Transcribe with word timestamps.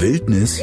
Wildnis 0.00 0.62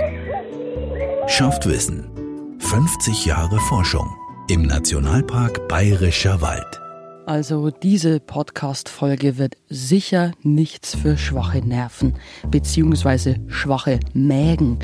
schafft 1.27 1.67
Wissen. 1.67 2.09
50 2.57 3.27
Jahre 3.27 3.59
Forschung 3.59 4.09
im 4.49 4.63
Nationalpark 4.63 5.67
Bayerischer 5.67 6.41
Wald. 6.41 6.81
Also 7.27 7.69
diese 7.69 8.19
Podcast-Folge 8.19 9.37
wird 9.37 9.53
sicher 9.69 10.31
nichts 10.41 10.95
für 10.95 11.19
schwache 11.19 11.59
Nerven 11.59 12.15
bzw. 12.49 13.35
schwache 13.47 13.99
Mägen. 14.13 14.79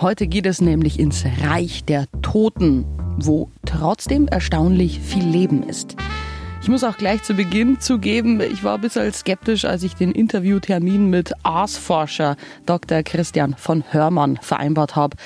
Heute 0.00 0.26
geht 0.26 0.46
es 0.46 0.62
nämlich 0.62 0.98
ins 0.98 1.26
Reich 1.44 1.84
der 1.84 2.06
Toten, 2.22 2.86
wo 3.18 3.50
trotzdem 3.66 4.26
erstaunlich 4.26 5.00
viel 5.00 5.24
Leben 5.24 5.62
ist. 5.62 5.96
Ich 6.60 6.68
muss 6.68 6.84
auch 6.84 6.96
gleich 6.96 7.22
zu 7.22 7.34
Beginn 7.34 7.80
zugeben, 7.80 8.40
ich 8.40 8.64
war 8.64 8.74
ein 8.74 8.80
bisschen 8.80 9.10
skeptisch, 9.12 9.64
als 9.64 9.82
ich 9.84 9.94
den 9.94 10.12
Interviewtermin 10.12 11.08
mit 11.08 11.32
Aasforscher 11.44 12.36
Dr. 12.66 13.02
Christian 13.02 13.54
von 13.56 13.84
Hörmann 13.90 14.38
vereinbart 14.42 14.96
habe. 14.96 15.16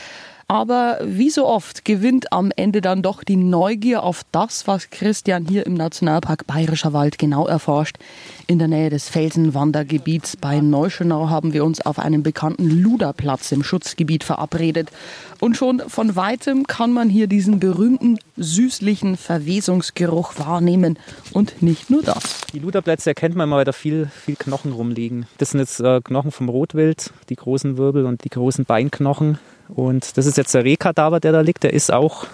Aber 0.52 0.98
wie 1.02 1.30
so 1.30 1.46
oft 1.46 1.86
gewinnt 1.86 2.30
am 2.30 2.52
Ende 2.54 2.82
dann 2.82 3.00
doch 3.00 3.24
die 3.24 3.36
Neugier 3.36 4.02
auf 4.02 4.20
das, 4.32 4.66
was 4.66 4.90
Christian 4.90 5.46
hier 5.46 5.66
im 5.66 5.72
Nationalpark 5.72 6.46
Bayerischer 6.46 6.92
Wald 6.92 7.18
genau 7.18 7.46
erforscht. 7.46 7.96
In 8.48 8.58
der 8.58 8.68
Nähe 8.68 8.90
des 8.90 9.08
Felsenwandergebiets 9.08 10.36
bei 10.36 10.60
Neuschönau 10.60 11.30
haben 11.30 11.54
wir 11.54 11.64
uns 11.64 11.80
auf 11.80 11.98
einem 11.98 12.22
bekannten 12.22 12.68
Luderplatz 12.68 13.50
im 13.50 13.62
Schutzgebiet 13.62 14.24
verabredet. 14.24 14.90
Und 15.40 15.56
schon 15.56 15.80
von 15.88 16.16
weitem 16.16 16.66
kann 16.66 16.92
man 16.92 17.08
hier 17.08 17.28
diesen 17.28 17.58
berühmten 17.58 18.18
süßlichen 18.36 19.16
Verwesungsgeruch 19.16 20.38
wahrnehmen. 20.38 20.98
Und 21.32 21.62
nicht 21.62 21.90
nur 21.90 22.02
das. 22.02 22.22
Die 22.52 22.58
Luderplätze 22.58 23.10
erkennt 23.10 23.34
man 23.34 23.48
mal, 23.48 23.58
weil 23.58 23.64
da 23.64 23.72
viel, 23.72 24.10
viel 24.24 24.36
Knochen 24.36 24.72
rumliegen. 24.72 25.26
Das 25.38 25.50
sind 25.50 25.60
jetzt 25.60 25.80
äh, 25.80 26.00
Knochen 26.00 26.30
vom 26.30 26.48
Rotwild, 26.48 27.12
die 27.28 27.36
großen 27.36 27.76
Wirbel 27.76 28.06
und 28.06 28.24
die 28.24 28.30
großen 28.30 28.64
Beinknochen. 28.64 29.38
Und 29.68 30.16
das 30.16 30.26
ist 30.26 30.36
jetzt 30.36 30.54
der 30.54 30.64
Rehkadaver, 30.64 31.20
der 31.20 31.32
da 31.32 31.40
liegt. 31.40 31.62
Der 31.62 31.72
ist 31.72 31.92
auch 31.92 32.26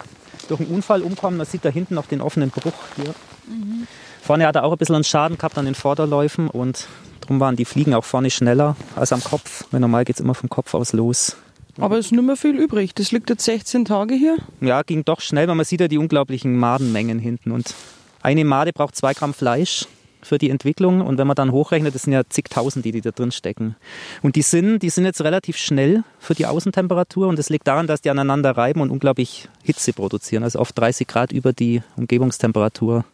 durch 0.47 0.61
einen 0.61 0.69
Unfall 0.69 1.01
umgekommen. 1.01 1.37
Man 1.37 1.47
sieht 1.47 1.63
da 1.63 1.69
hinten 1.69 1.95
noch 1.95 2.07
den 2.07 2.21
offenen 2.21 2.49
Bruch 2.49 2.73
hier. 2.95 3.13
Mhm. 3.47 3.87
Vorne 4.21 4.45
hat 4.45 4.55
er 4.55 4.63
auch 4.63 4.71
ein 4.71 4.77
bisschen 4.77 4.95
einen 4.95 5.03
Schaden 5.03 5.37
gehabt 5.37 5.57
an 5.57 5.65
den 5.65 5.75
Vorderläufen 5.75 6.49
und 6.49 6.87
darum 7.21 7.39
waren 7.39 7.55
die 7.55 7.65
Fliegen 7.65 7.93
auch 7.93 8.03
vorne 8.03 8.29
schneller 8.29 8.75
als 8.95 9.13
am 9.13 9.23
Kopf. 9.23 9.65
Weil 9.71 9.79
normal 9.79 10.05
geht 10.05 10.17
es 10.17 10.21
immer 10.21 10.35
vom 10.35 10.49
Kopf 10.49 10.73
aus 10.73 10.93
los. 10.93 11.37
Aber 11.79 11.97
es 11.97 12.07
ist 12.07 12.11
nicht 12.11 12.23
mehr 12.23 12.35
viel 12.35 12.57
übrig. 12.57 12.93
Das 12.93 13.11
liegt 13.11 13.29
jetzt 13.29 13.45
16 13.45 13.85
Tage 13.85 14.13
hier. 14.15 14.37
Ja, 14.59 14.81
ging 14.83 15.05
doch 15.05 15.21
schnell, 15.21 15.47
weil 15.47 15.55
man 15.55 15.65
sieht 15.65 15.79
ja 15.79 15.87
die 15.87 15.97
unglaublichen 15.97 16.57
Madenmengen 16.57 17.19
hinten. 17.19 17.51
Und 17.51 17.73
eine 18.21 18.43
Made 18.43 18.73
braucht 18.73 18.95
zwei 18.95 19.13
Gramm 19.13 19.33
Fleisch 19.33 19.85
für 20.21 20.37
die 20.37 20.49
Entwicklung. 20.49 20.99
Und 21.01 21.17
wenn 21.17 21.27
man 21.27 21.35
dann 21.35 21.53
hochrechnet, 21.53 21.95
das 21.95 22.03
sind 22.03 22.13
ja 22.13 22.23
zigtausend, 22.27 22.83
die, 22.83 22.91
die 22.91 23.01
da 23.01 23.11
drin 23.11 23.31
stecken. 23.31 23.77
Und 24.21 24.35
die 24.35 24.41
sind, 24.41 24.79
die 24.79 24.89
sind 24.89 25.05
jetzt 25.05 25.21
relativ 25.21 25.55
schnell 25.55 26.03
für 26.19 26.35
die 26.35 26.45
Außentemperatur. 26.45 27.27
Und 27.27 27.39
das 27.39 27.49
liegt 27.49 27.67
daran, 27.67 27.87
dass 27.87 28.01
die 28.01 28.09
aneinander 28.09 28.57
reiben 28.57 28.81
und 28.81 28.89
unglaublich 28.89 29.47
Hitze 29.63 29.93
produzieren. 29.93 30.43
Also 30.43 30.59
auf 30.59 30.73
30 30.73 31.07
Grad 31.07 31.31
über 31.31 31.53
die 31.53 31.81
Umgebungstemperatur. 31.95 33.05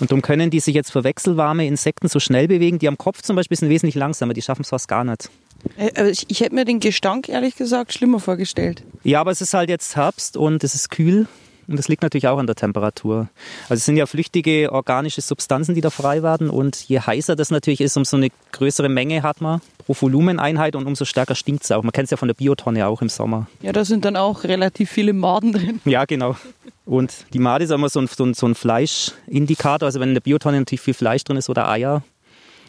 Und 0.00 0.10
darum 0.10 0.20
können 0.20 0.50
die 0.50 0.60
sich 0.60 0.74
jetzt 0.74 0.92
für 0.92 1.04
wechselwarme 1.04 1.66
Insekten 1.66 2.08
so 2.08 2.20
schnell 2.20 2.48
bewegen. 2.48 2.78
Die 2.78 2.88
am 2.88 2.98
Kopf 2.98 3.22
zum 3.22 3.36
Beispiel 3.36 3.56
sind 3.56 3.70
wesentlich 3.70 3.94
langsamer. 3.94 4.34
Die 4.34 4.42
schaffen 4.42 4.62
es 4.62 4.68
fast 4.68 4.88
gar 4.88 5.04
nicht. 5.04 5.30
Äh, 5.76 6.10
ich, 6.10 6.26
ich 6.28 6.40
hätte 6.40 6.54
mir 6.54 6.64
den 6.64 6.80
Gestank 6.80 7.28
ehrlich 7.28 7.56
gesagt 7.56 7.92
schlimmer 7.92 8.20
vorgestellt. 8.20 8.82
Ja, 9.04 9.20
aber 9.20 9.30
es 9.30 9.40
ist 9.40 9.54
halt 9.54 9.68
jetzt 9.68 9.96
Herbst 9.96 10.36
und 10.36 10.64
es 10.64 10.74
ist 10.74 10.90
kühl. 10.90 11.26
Und 11.68 11.78
das 11.78 11.88
liegt 11.88 12.02
natürlich 12.02 12.28
auch 12.28 12.38
an 12.38 12.46
der 12.46 12.54
Temperatur. 12.54 13.28
Also 13.64 13.74
es 13.74 13.84
sind 13.84 13.96
ja 13.96 14.06
flüchtige 14.06 14.70
organische 14.72 15.20
Substanzen, 15.20 15.74
die 15.74 15.80
da 15.80 15.90
frei 15.90 16.22
werden. 16.22 16.48
Und 16.48 16.76
je 16.88 17.00
heißer 17.00 17.34
das 17.34 17.50
natürlich 17.50 17.80
ist, 17.80 17.96
umso 17.96 18.16
eine 18.16 18.28
größere 18.52 18.88
Menge 18.88 19.22
hat 19.22 19.40
man 19.40 19.60
pro 19.78 19.96
Volumeneinheit 19.98 20.76
und 20.76 20.86
umso 20.86 21.04
stärker 21.04 21.34
stinkt 21.34 21.64
es 21.64 21.72
auch. 21.72 21.82
Man 21.82 21.92
kennt 21.92 22.06
es 22.06 22.10
ja 22.10 22.16
von 22.16 22.28
der 22.28 22.34
Biotonne 22.34 22.86
auch 22.86 23.02
im 23.02 23.08
Sommer. 23.08 23.48
Ja, 23.62 23.72
da 23.72 23.84
sind 23.84 24.04
dann 24.04 24.16
auch 24.16 24.44
relativ 24.44 24.90
viele 24.90 25.12
Maden 25.12 25.52
drin. 25.52 25.80
Ja, 25.84 26.04
genau. 26.04 26.36
Und 26.84 27.26
die 27.32 27.40
Made 27.40 27.64
ist 27.64 27.70
immer 27.70 27.88
so 27.88 28.00
ein, 28.00 28.06
so 28.06 28.24
ein, 28.24 28.34
so 28.34 28.46
ein 28.46 28.54
Fleischindikator. 28.54 29.86
Also 29.86 29.98
wenn 29.98 30.10
in 30.10 30.14
der 30.14 30.20
Biotonne 30.20 30.58
natürlich 30.58 30.80
viel 30.80 30.94
Fleisch 30.94 31.24
drin 31.24 31.36
ist 31.36 31.48
oder 31.48 31.68
Eier, 31.68 32.04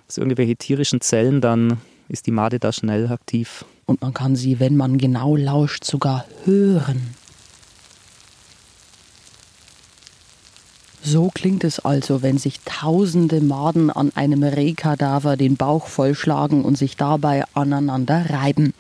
also 0.08 0.22
irgendwelche 0.22 0.56
tierischen 0.56 1.02
Zellen, 1.02 1.42
dann 1.42 1.80
ist 2.10 2.28
die 2.28 2.32
Made 2.32 2.60
da 2.60 2.72
schnell 2.72 3.12
aktiv. 3.12 3.66
Und 3.86 4.02
man 4.02 4.14
kann 4.14 4.36
sie, 4.36 4.60
wenn 4.60 4.76
man 4.76 4.98
genau 4.98 5.36
lauscht, 5.36 5.84
sogar 5.84 6.26
hören. 6.46 7.16
So 11.10 11.32
klingt 11.34 11.64
es 11.64 11.80
also, 11.80 12.22
wenn 12.22 12.38
sich 12.38 12.60
tausende 12.66 13.40
Maden 13.40 13.90
an 13.90 14.12
einem 14.16 14.44
Rehkadaver 14.44 15.38
den 15.38 15.56
Bauch 15.56 15.88
vollschlagen 15.88 16.66
und 16.66 16.78
sich 16.78 16.98
dabei 16.98 17.46
aneinander 17.54 18.26
reiben. 18.30 18.74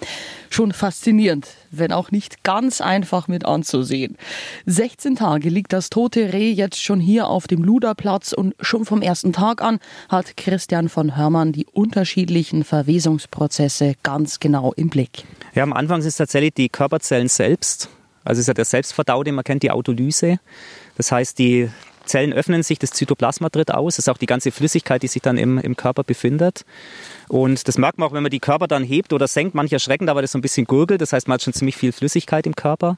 Schon 0.49 0.73
faszinierend, 0.73 1.47
wenn 1.71 1.93
auch 1.93 2.11
nicht 2.11 2.43
ganz 2.43 2.81
einfach 2.81 3.29
mit 3.29 3.45
anzusehen. 3.45 4.17
16 4.65 5.15
Tage 5.15 5.47
liegt 5.47 5.71
das 5.71 5.89
tote 5.89 6.33
Reh 6.33 6.51
jetzt 6.51 6.83
schon 6.83 6.99
hier 6.99 7.27
auf 7.29 7.47
dem 7.47 7.63
Luderplatz 7.63 8.33
und 8.33 8.55
schon 8.59 8.83
vom 8.83 9.01
ersten 9.01 9.31
Tag 9.31 9.61
an 9.61 9.79
hat 10.09 10.35
Christian 10.35 10.89
von 10.89 11.15
Hörmann 11.15 11.53
die 11.53 11.65
unterschiedlichen 11.65 12.65
Verwesungsprozesse 12.65 13.93
ganz 14.03 14.41
genau 14.41 14.73
im 14.73 14.89
Blick. 14.89 15.23
Ja, 15.55 15.63
am 15.63 15.71
Anfang 15.71 16.01
sind 16.01 16.09
es 16.09 16.17
tatsächlich 16.17 16.55
die 16.55 16.67
Körperzellen 16.67 17.29
selbst. 17.29 17.87
Also 18.25 18.39
es 18.39 18.43
ist 18.43 18.47
ja 18.49 18.53
der 18.53 18.65
Selbstverdaute, 18.65 19.31
man 19.31 19.45
kennt 19.45 19.63
die 19.63 19.71
Autolyse. 19.71 20.39
Das 20.97 21.13
heißt, 21.13 21.39
die 21.39 21.69
Zellen 22.07 22.33
öffnen 22.33 22.63
sich, 22.63 22.79
das 22.79 22.91
Zytoplasma 22.91 23.49
tritt 23.49 23.71
aus, 23.71 23.95
das 23.95 24.05
ist 24.05 24.09
auch 24.09 24.17
die 24.17 24.25
ganze 24.25 24.51
Flüssigkeit, 24.51 25.03
die 25.03 25.07
sich 25.07 25.21
dann 25.21 25.37
im, 25.37 25.57
im 25.57 25.77
Körper 25.77 26.03
befindet. 26.03 26.65
Und 27.29 27.67
das 27.67 27.77
merkt 27.77 27.97
man 27.97 28.07
auch, 28.07 28.13
wenn 28.13 28.23
man 28.23 28.31
die 28.31 28.39
Körper 28.39 28.67
dann 28.67 28.83
hebt 28.83 29.11
oder 29.11 29.27
senkt. 29.27 29.53
Manche 29.53 29.75
erschrecken, 29.75 30.07
weil 30.07 30.21
das 30.21 30.31
so 30.31 30.37
ein 30.37 30.41
bisschen 30.41 30.65
gurgelt. 30.65 31.01
Das 31.01 31.11
heißt, 31.11 31.27
man 31.27 31.35
hat 31.35 31.41
schon 31.41 31.53
ziemlich 31.53 31.75
viel 31.75 31.91
Flüssigkeit 31.91 32.47
im 32.47 32.55
Körper. 32.55 32.97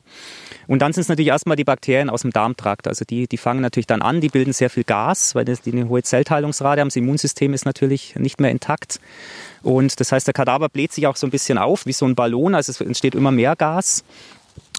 Und 0.68 0.82
dann 0.82 0.94
sind 0.94 1.02
es 1.02 1.10
natürlich 1.10 1.30
erstmal 1.30 1.56
die 1.56 1.64
Bakterien 1.64 2.10
aus 2.10 2.22
dem 2.22 2.32
Darmtrakt. 2.32 2.88
Also 2.88 3.06
die, 3.06 3.28
die 3.28 3.38
fangen 3.38 3.62
natürlich 3.62 3.88
dann 3.88 4.02
an, 4.02 4.22
die 4.22 4.30
bilden 4.30 4.54
sehr 4.54 4.70
viel 4.70 4.84
Gas, 4.84 5.34
weil 5.34 5.46
die 5.46 5.72
eine 5.72 5.90
hohe 5.90 6.04
Zellteilungsrate 6.04 6.82
haben. 6.82 6.90
Das 6.90 6.96
Immunsystem 6.96 7.54
ist 7.54 7.66
natürlich 7.66 8.16
nicht 8.18 8.40
mehr 8.40 8.52
intakt. 8.52 9.00
Und 9.64 10.00
das 10.00 10.12
heißt, 10.12 10.28
der 10.28 10.34
Kadaver 10.34 10.70
bläht 10.70 10.94
sich 10.94 11.08
auch 11.08 11.16
so 11.16 11.26
ein 11.26 11.32
bisschen 11.32 11.58
auf, 11.58 11.88
wie 11.88 11.94
so 11.94 12.06
ein 12.06 12.16
Ballon. 12.16 12.54
Also 12.54 12.72
es 12.72 12.80
entsteht 12.82 13.16
immer 13.16 13.32
mehr 13.32 13.56
Gas. 13.56 14.04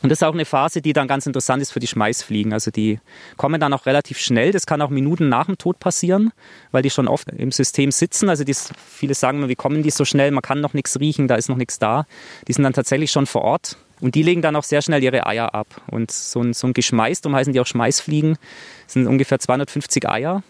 Und 0.02 0.08
das 0.08 0.20
ist 0.20 0.22
auch 0.22 0.32
eine 0.32 0.46
Phase, 0.46 0.80
die 0.80 0.92
dann 0.92 1.08
ganz 1.08 1.26
interessant 1.26 1.60
ist 1.60 1.72
für 1.72 1.80
die 1.80 1.86
Schmeißfliegen. 1.86 2.52
Also 2.52 2.70
die 2.70 3.00
kommen 3.36 3.60
dann 3.60 3.72
auch 3.74 3.84
relativ 3.84 4.18
schnell. 4.18 4.50
Das 4.50 4.66
kann 4.66 4.80
auch 4.80 4.88
Minuten 4.88 5.28
nach 5.28 5.46
dem 5.46 5.58
Tod 5.58 5.78
passieren, 5.78 6.32
weil 6.70 6.82
die 6.82 6.90
schon 6.90 7.06
oft 7.06 7.28
im 7.30 7.52
System 7.52 7.90
sitzen. 7.90 8.30
Also 8.30 8.44
die, 8.44 8.54
viele 8.54 9.14
sagen 9.14 9.38
immer, 9.38 9.48
wie 9.48 9.56
kommen 9.56 9.82
die 9.82 9.90
so 9.90 10.06
schnell? 10.06 10.30
Man 10.30 10.42
kann 10.42 10.60
noch 10.60 10.72
nichts 10.72 10.98
riechen, 10.98 11.28
da 11.28 11.34
ist 11.34 11.48
noch 11.48 11.56
nichts 11.56 11.78
da. 11.78 12.06
Die 12.48 12.52
sind 12.52 12.64
dann 12.64 12.72
tatsächlich 12.72 13.10
schon 13.10 13.26
vor 13.26 13.42
Ort. 13.42 13.76
Und 14.00 14.14
die 14.14 14.22
legen 14.22 14.40
dann 14.40 14.56
auch 14.56 14.64
sehr 14.64 14.80
schnell 14.80 15.02
ihre 15.02 15.26
Eier 15.26 15.54
ab. 15.54 15.66
Und 15.90 16.10
so 16.10 16.42
ein, 16.42 16.54
so 16.54 16.66
ein 16.66 16.72
Geschmeiß, 16.72 17.20
darum 17.20 17.36
heißen 17.36 17.52
die 17.52 17.60
auch 17.60 17.66
Schmeißfliegen, 17.66 18.38
sind 18.86 19.06
ungefähr 19.06 19.38
250 19.38 20.08
Eier. 20.08 20.42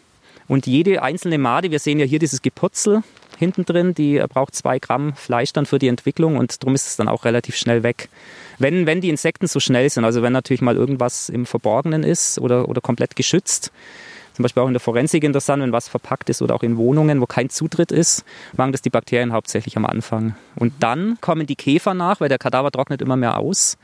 Und 0.50 0.66
jede 0.66 1.00
einzelne 1.00 1.38
Made, 1.38 1.70
wir 1.70 1.78
sehen 1.78 2.00
ja 2.00 2.04
hier 2.04 2.18
dieses 2.18 2.42
Geputzel, 2.42 3.04
hinten 3.38 3.64
drin, 3.64 3.94
die 3.94 4.20
braucht 4.28 4.52
zwei 4.56 4.80
Gramm 4.80 5.14
Fleisch 5.14 5.52
dann 5.52 5.64
für 5.64 5.78
die 5.78 5.86
Entwicklung 5.86 6.36
und 6.36 6.60
darum 6.60 6.74
ist 6.74 6.88
es 6.88 6.96
dann 6.96 7.06
auch 7.06 7.24
relativ 7.24 7.54
schnell 7.54 7.84
weg. 7.84 8.08
Wenn, 8.58 8.84
wenn 8.84 9.00
die 9.00 9.10
Insekten 9.10 9.46
so 9.46 9.60
schnell 9.60 9.88
sind, 9.88 10.04
also 10.04 10.22
wenn 10.22 10.32
natürlich 10.32 10.60
mal 10.60 10.74
irgendwas 10.74 11.28
im 11.28 11.46
Verborgenen 11.46 12.02
ist 12.02 12.40
oder, 12.40 12.68
oder 12.68 12.80
komplett 12.80 13.14
geschützt, 13.14 13.70
zum 14.34 14.42
Beispiel 14.42 14.64
auch 14.64 14.66
in 14.66 14.72
der 14.72 14.80
Forensik 14.80 15.22
interessant, 15.22 15.62
wenn 15.62 15.70
was 15.70 15.86
verpackt 15.86 16.28
ist 16.30 16.42
oder 16.42 16.56
auch 16.56 16.64
in 16.64 16.76
Wohnungen, 16.76 17.20
wo 17.20 17.26
kein 17.26 17.48
Zutritt 17.48 17.92
ist, 17.92 18.24
machen 18.56 18.72
das 18.72 18.82
die 18.82 18.90
Bakterien 18.90 19.32
hauptsächlich 19.32 19.76
am 19.76 19.86
Anfang. 19.86 20.34
Und 20.56 20.72
dann 20.80 21.16
kommen 21.20 21.46
die 21.46 21.54
Käfer 21.54 21.94
nach, 21.94 22.20
weil 22.20 22.28
der 22.28 22.38
Kadaver 22.38 22.72
trocknet 22.72 23.02
immer 23.02 23.14
mehr 23.14 23.38
aus. 23.38 23.78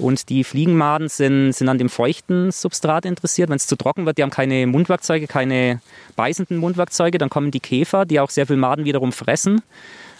Und 0.00 0.30
die 0.30 0.44
Fliegenmaden 0.44 1.08
sind, 1.08 1.52
sind 1.52 1.68
an 1.68 1.78
dem 1.78 1.90
feuchten 1.90 2.50
Substrat 2.50 3.04
interessiert. 3.04 3.50
Wenn 3.50 3.56
es 3.56 3.66
zu 3.66 3.76
trocken 3.76 4.06
wird, 4.06 4.18
die 4.18 4.22
haben 4.22 4.30
keine 4.30 4.66
Mundwerkzeuge, 4.66 5.26
keine 5.26 5.80
beißenden 6.16 6.56
Mundwerkzeuge, 6.56 7.18
dann 7.18 7.28
kommen 7.28 7.50
die 7.50 7.60
Käfer, 7.60 8.06
die 8.06 8.18
auch 8.18 8.30
sehr 8.30 8.46
viel 8.46 8.56
Maden 8.56 8.84
wiederum 8.84 9.12
fressen. 9.12 9.62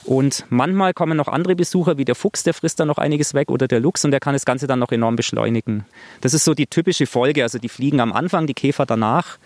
Und 0.04 0.44
manchmal 0.50 0.92
kommen 0.92 1.16
noch 1.16 1.28
andere 1.28 1.56
Besucher, 1.56 1.98
wie 1.98 2.04
der 2.04 2.14
Fuchs, 2.14 2.42
der 2.42 2.54
frisst 2.54 2.80
dann 2.80 2.88
noch 2.88 2.98
einiges 2.98 3.34
weg, 3.34 3.50
oder 3.50 3.68
der 3.68 3.80
Luchs, 3.80 4.04
und 4.04 4.10
der 4.10 4.20
kann 4.20 4.34
das 4.34 4.44
Ganze 4.44 4.66
dann 4.66 4.78
noch 4.78 4.92
enorm 4.92 5.16
beschleunigen. 5.16 5.84
Das 6.20 6.34
ist 6.34 6.44
so 6.44 6.54
die 6.54 6.66
typische 6.66 7.06
Folge. 7.06 7.42
Also 7.42 7.58
die 7.58 7.68
fliegen 7.68 8.00
am 8.00 8.12
Anfang, 8.12 8.46
die 8.46 8.54
Käfer 8.54 8.86
danach. 8.86 9.38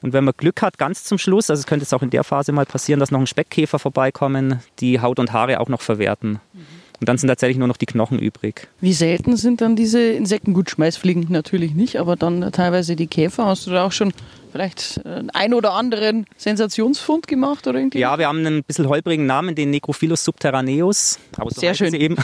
Und 0.00 0.12
wenn 0.12 0.24
man 0.24 0.34
Glück 0.36 0.62
hat, 0.62 0.78
ganz 0.78 1.04
zum 1.04 1.18
Schluss, 1.18 1.48
also 1.48 1.60
es 1.60 1.66
könnte 1.66 1.84
jetzt 1.84 1.94
auch 1.94 2.02
in 2.02 2.10
der 2.10 2.24
Phase 2.24 2.52
mal 2.52 2.66
passieren, 2.66 2.98
dass 2.98 3.10
noch 3.10 3.20
ein 3.20 3.26
Speckkäfer 3.26 3.78
vorbeikommen, 3.78 4.60
die 4.80 5.00
Haut 5.00 5.18
und 5.18 5.32
Haare 5.32 5.60
auch 5.60 5.68
noch 5.68 5.80
verwerten. 5.80 6.40
Mhm. 6.52 6.66
Und 7.02 7.08
dann 7.08 7.18
sind 7.18 7.26
tatsächlich 7.26 7.58
nur 7.58 7.66
noch 7.66 7.78
die 7.78 7.86
Knochen 7.86 8.20
übrig. 8.20 8.68
Wie 8.80 8.92
selten 8.92 9.36
sind 9.36 9.60
dann 9.60 9.74
diese 9.74 10.00
Insekten? 10.00 10.54
Gut, 10.54 10.70
Schmeißfliegen 10.70 11.26
natürlich 11.30 11.74
nicht, 11.74 11.96
aber 11.98 12.14
dann 12.14 12.52
teilweise 12.52 12.94
die 12.94 13.08
Käfer. 13.08 13.46
Hast 13.46 13.66
du 13.66 13.72
da 13.72 13.84
auch 13.84 13.90
schon 13.90 14.12
vielleicht 14.52 14.98
äh, 15.04 15.22
ein 15.32 15.54
oder 15.54 15.72
anderen 15.72 16.26
Sensationsfund 16.36 17.26
gemacht 17.26 17.66
oder 17.66 17.78
irgendwie? 17.78 17.98
Ja, 17.98 18.18
wir 18.18 18.28
haben 18.28 18.38
einen 18.38 18.62
bisschen 18.62 18.88
holprigen 18.88 19.26
Namen, 19.26 19.54
den 19.54 19.70
Necrophilus 19.70 20.22
subterraneus. 20.24 21.18
Aber 21.36 21.50
so 21.50 21.60
Sehr 21.60 21.74
schön. 21.74 21.94
Eben. 21.94 22.16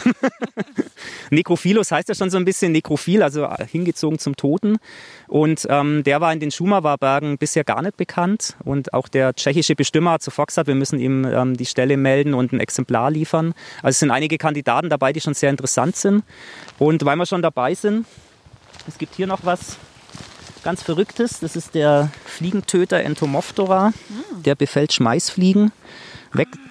Necrophilus 1.31 1.91
heißt 1.91 2.07
ja 2.09 2.15
schon 2.15 2.29
so 2.29 2.37
ein 2.37 2.45
bisschen 2.45 2.71
nekrophil, 2.71 3.23
also 3.23 3.47
hingezogen 3.71 4.19
zum 4.19 4.35
Toten. 4.35 4.77
Und 5.27 5.67
ähm, 5.69 6.03
der 6.03 6.21
war 6.21 6.31
in 6.31 6.39
den 6.39 6.51
Schumawa-Bergen 6.51 7.37
bisher 7.37 7.63
gar 7.63 7.81
nicht 7.81 7.97
bekannt. 7.97 8.55
Und 8.63 8.93
auch 8.93 9.07
der 9.07 9.33
tschechische 9.33 9.75
Bestimmer 9.75 10.11
hat 10.11 10.23
sofort 10.23 10.49
gesagt, 10.49 10.67
wir 10.67 10.75
müssen 10.75 10.99
ihm 10.99 11.25
ähm, 11.25 11.57
die 11.57 11.65
Stelle 11.65 11.97
melden 11.97 12.33
und 12.33 12.53
ein 12.53 12.59
Exemplar 12.59 13.11
liefern. 13.11 13.53
Also 13.77 13.89
es 13.89 13.99
sind 13.99 14.11
einige 14.11 14.37
Kandidaten 14.37 14.89
dabei, 14.89 15.13
die 15.13 15.21
schon 15.21 15.33
sehr 15.33 15.49
interessant 15.49 15.95
sind. 15.95 16.23
Und 16.77 17.03
weil 17.05 17.15
wir 17.15 17.25
schon 17.25 17.41
dabei 17.41 17.73
sind, 17.73 18.05
es 18.87 18.97
gibt 18.97 19.15
hier 19.15 19.27
noch 19.27 19.39
was 19.43 19.77
ganz 20.63 20.83
Verrücktes. 20.83 21.39
Das 21.39 21.55
ist 21.55 21.75
der 21.75 22.09
Fliegentöter 22.25 22.97
Entomophthora. 22.97 23.89
Mhm. 23.89 24.43
Der 24.43 24.55
befällt 24.55 24.93
Schmeißfliegen, 24.93 25.71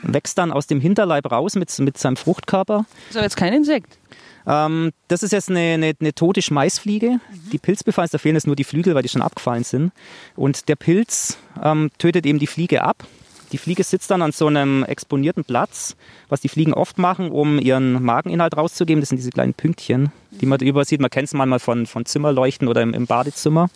wächst 0.03 0.39
dann 0.39 0.53
aus 0.53 0.67
dem 0.67 0.81
Hinterleib 0.81 1.31
raus 1.31 1.55
mit, 1.55 1.77
mit 1.79 1.99
seinem 1.99 2.17
Fruchtkörper. 2.17 2.85
Das 2.89 3.11
ist 3.11 3.17
aber 3.17 3.25
jetzt 3.25 3.37
kein 3.37 3.53
Insekt. 3.53 3.99
Ähm, 4.47 4.93
das 5.09 5.23
ist 5.23 5.33
jetzt 5.33 5.51
eine, 5.51 5.75
eine, 5.75 5.93
eine 6.01 6.15
tote 6.15 6.43
Schmeißfliege. 6.43 7.11
Mhm. 7.11 7.51
Die 7.53 7.59
Pilzbefall 7.59 8.07
ist, 8.07 8.15
da 8.15 8.19
fehlen 8.19 8.37
jetzt 8.37 8.47
nur 8.47 8.57
die 8.57 8.65
Flügel, 8.65 8.95
weil 8.95 9.03
die 9.03 9.09
schon 9.09 9.23
abgefallen 9.23 9.65
sind. 9.65 9.93
Und 10.37 10.69
der 10.69 10.77
Pilz 10.77 11.39
ähm, 11.63 11.91
tötet 11.99 12.25
eben 12.27 12.39
die 12.39 12.47
Fliege 12.47 12.83
ab 12.83 13.07
die 13.53 13.59
Fliege 13.59 13.83
sitzt 13.83 14.11
dann 14.11 14.23
an 14.23 14.33
so 14.33 14.47
einem 14.47 14.85
exponierten 14.85 15.45
Platz, 15.45 15.97
was 16.29 16.41
die 16.41 16.49
Fliegen 16.49 16.75
oft 16.75 16.99
machen, 16.99 17.31
um 17.31 17.59
ihren 17.59 18.03
Mageninhalt 18.03 18.57
rauszugeben. 18.57 19.01
Das 19.01 19.09
sind 19.09 19.19
diese 19.19 19.31
kleinen 19.31 19.55
Pünktchen, 19.55 20.13
die 20.31 20.47
man 20.47 20.61
überall 20.61 20.85
sieht. 20.85 21.01
Man 21.01 21.11
kennt 21.11 21.29
es 21.29 21.35
manchmal 21.35 21.59
von, 21.59 21.87
von 21.87 22.05
Zimmerleuchten 22.05 22.69
oder 22.69 22.83
im, 22.83 22.95
im 22.95 23.07
Badezimmer. 23.07 23.71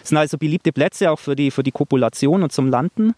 Das 0.00 0.10
sind 0.10 0.18
also 0.18 0.38
beliebte 0.38 0.72
Plätze 0.72 1.10
auch 1.10 1.18
für 1.18 1.36
die, 1.36 1.50
für 1.50 1.62
die 1.62 1.72
Kopulation 1.72 2.42
und 2.42 2.52
zum 2.52 2.68
Landen. 2.68 3.14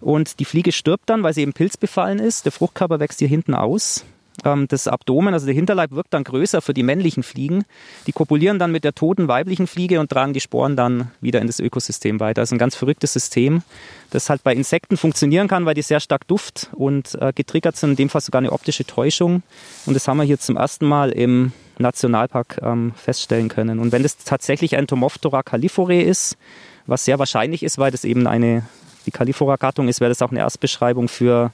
Und 0.00 0.40
die 0.40 0.44
Fliege 0.44 0.72
stirbt 0.72 1.08
dann, 1.08 1.22
weil 1.22 1.34
sie 1.34 1.42
eben 1.42 1.52
pilzbefallen 1.52 2.18
ist. 2.18 2.44
Der 2.44 2.52
Fruchtkörper 2.52 3.00
wächst 3.00 3.18
hier 3.18 3.28
hinten 3.28 3.54
aus. 3.54 4.04
Ähm, 4.44 4.66
das 4.68 4.88
Abdomen, 4.88 5.34
also 5.34 5.46
der 5.46 5.54
Hinterleib, 5.54 5.92
wirkt 5.92 6.14
dann 6.14 6.24
größer 6.24 6.60
für 6.60 6.74
die 6.74 6.82
männlichen 6.82 7.22
Fliegen. 7.22 7.64
Die 8.06 8.12
kopulieren 8.12 8.58
dann 8.58 8.72
mit 8.72 8.84
der 8.84 8.94
toten 8.94 9.28
weiblichen 9.28 9.66
Fliege 9.66 10.00
und 10.00 10.10
tragen 10.10 10.32
die 10.32 10.40
Sporen 10.40 10.76
dann 10.76 11.10
wieder 11.20 11.40
in 11.40 11.46
das 11.46 11.60
Ökosystem 11.60 12.20
weiter. 12.20 12.42
Das 12.42 12.48
ist 12.48 12.52
ein 12.52 12.58
ganz 12.58 12.74
verrücktes 12.74 13.12
System, 13.12 13.62
das 14.10 14.30
halt 14.30 14.42
bei 14.42 14.54
Insekten 14.54 14.96
funktionieren 14.96 15.48
kann, 15.48 15.66
weil 15.66 15.74
die 15.74 15.82
sehr 15.82 16.00
stark 16.00 16.26
duft 16.26 16.70
und 16.72 17.14
äh, 17.20 17.32
getriggert 17.32 17.76
sind, 17.76 17.90
in 17.90 17.96
dem 17.96 18.08
Fall 18.08 18.20
sogar 18.20 18.40
eine 18.40 18.52
optische 18.52 18.84
Täuschung. 18.84 19.42
Und 19.86 19.94
das 19.94 20.08
haben 20.08 20.16
wir 20.16 20.24
hier 20.24 20.38
zum 20.38 20.56
ersten 20.56 20.86
Mal 20.86 21.10
im 21.10 21.52
Nationalpark 21.78 22.60
ähm, 22.62 22.92
feststellen 22.96 23.48
können. 23.48 23.78
Und 23.78 23.92
wenn 23.92 24.02
das 24.02 24.16
tatsächlich 24.18 24.76
ein 24.76 24.86
Tomophthora 24.86 25.40
califoré 25.40 26.00
ist, 26.00 26.36
was 26.86 27.04
sehr 27.04 27.18
wahrscheinlich 27.18 27.62
ist, 27.62 27.78
weil 27.78 27.90
das 27.90 28.04
eben 28.04 28.26
eine 28.26 28.64
die 29.06 29.10
Califora-Gattung 29.10 29.88
ist, 29.88 30.00
wäre 30.00 30.10
das 30.10 30.22
auch 30.22 30.30
eine 30.30 30.40
Erstbeschreibung 30.40 31.08
für 31.08 31.52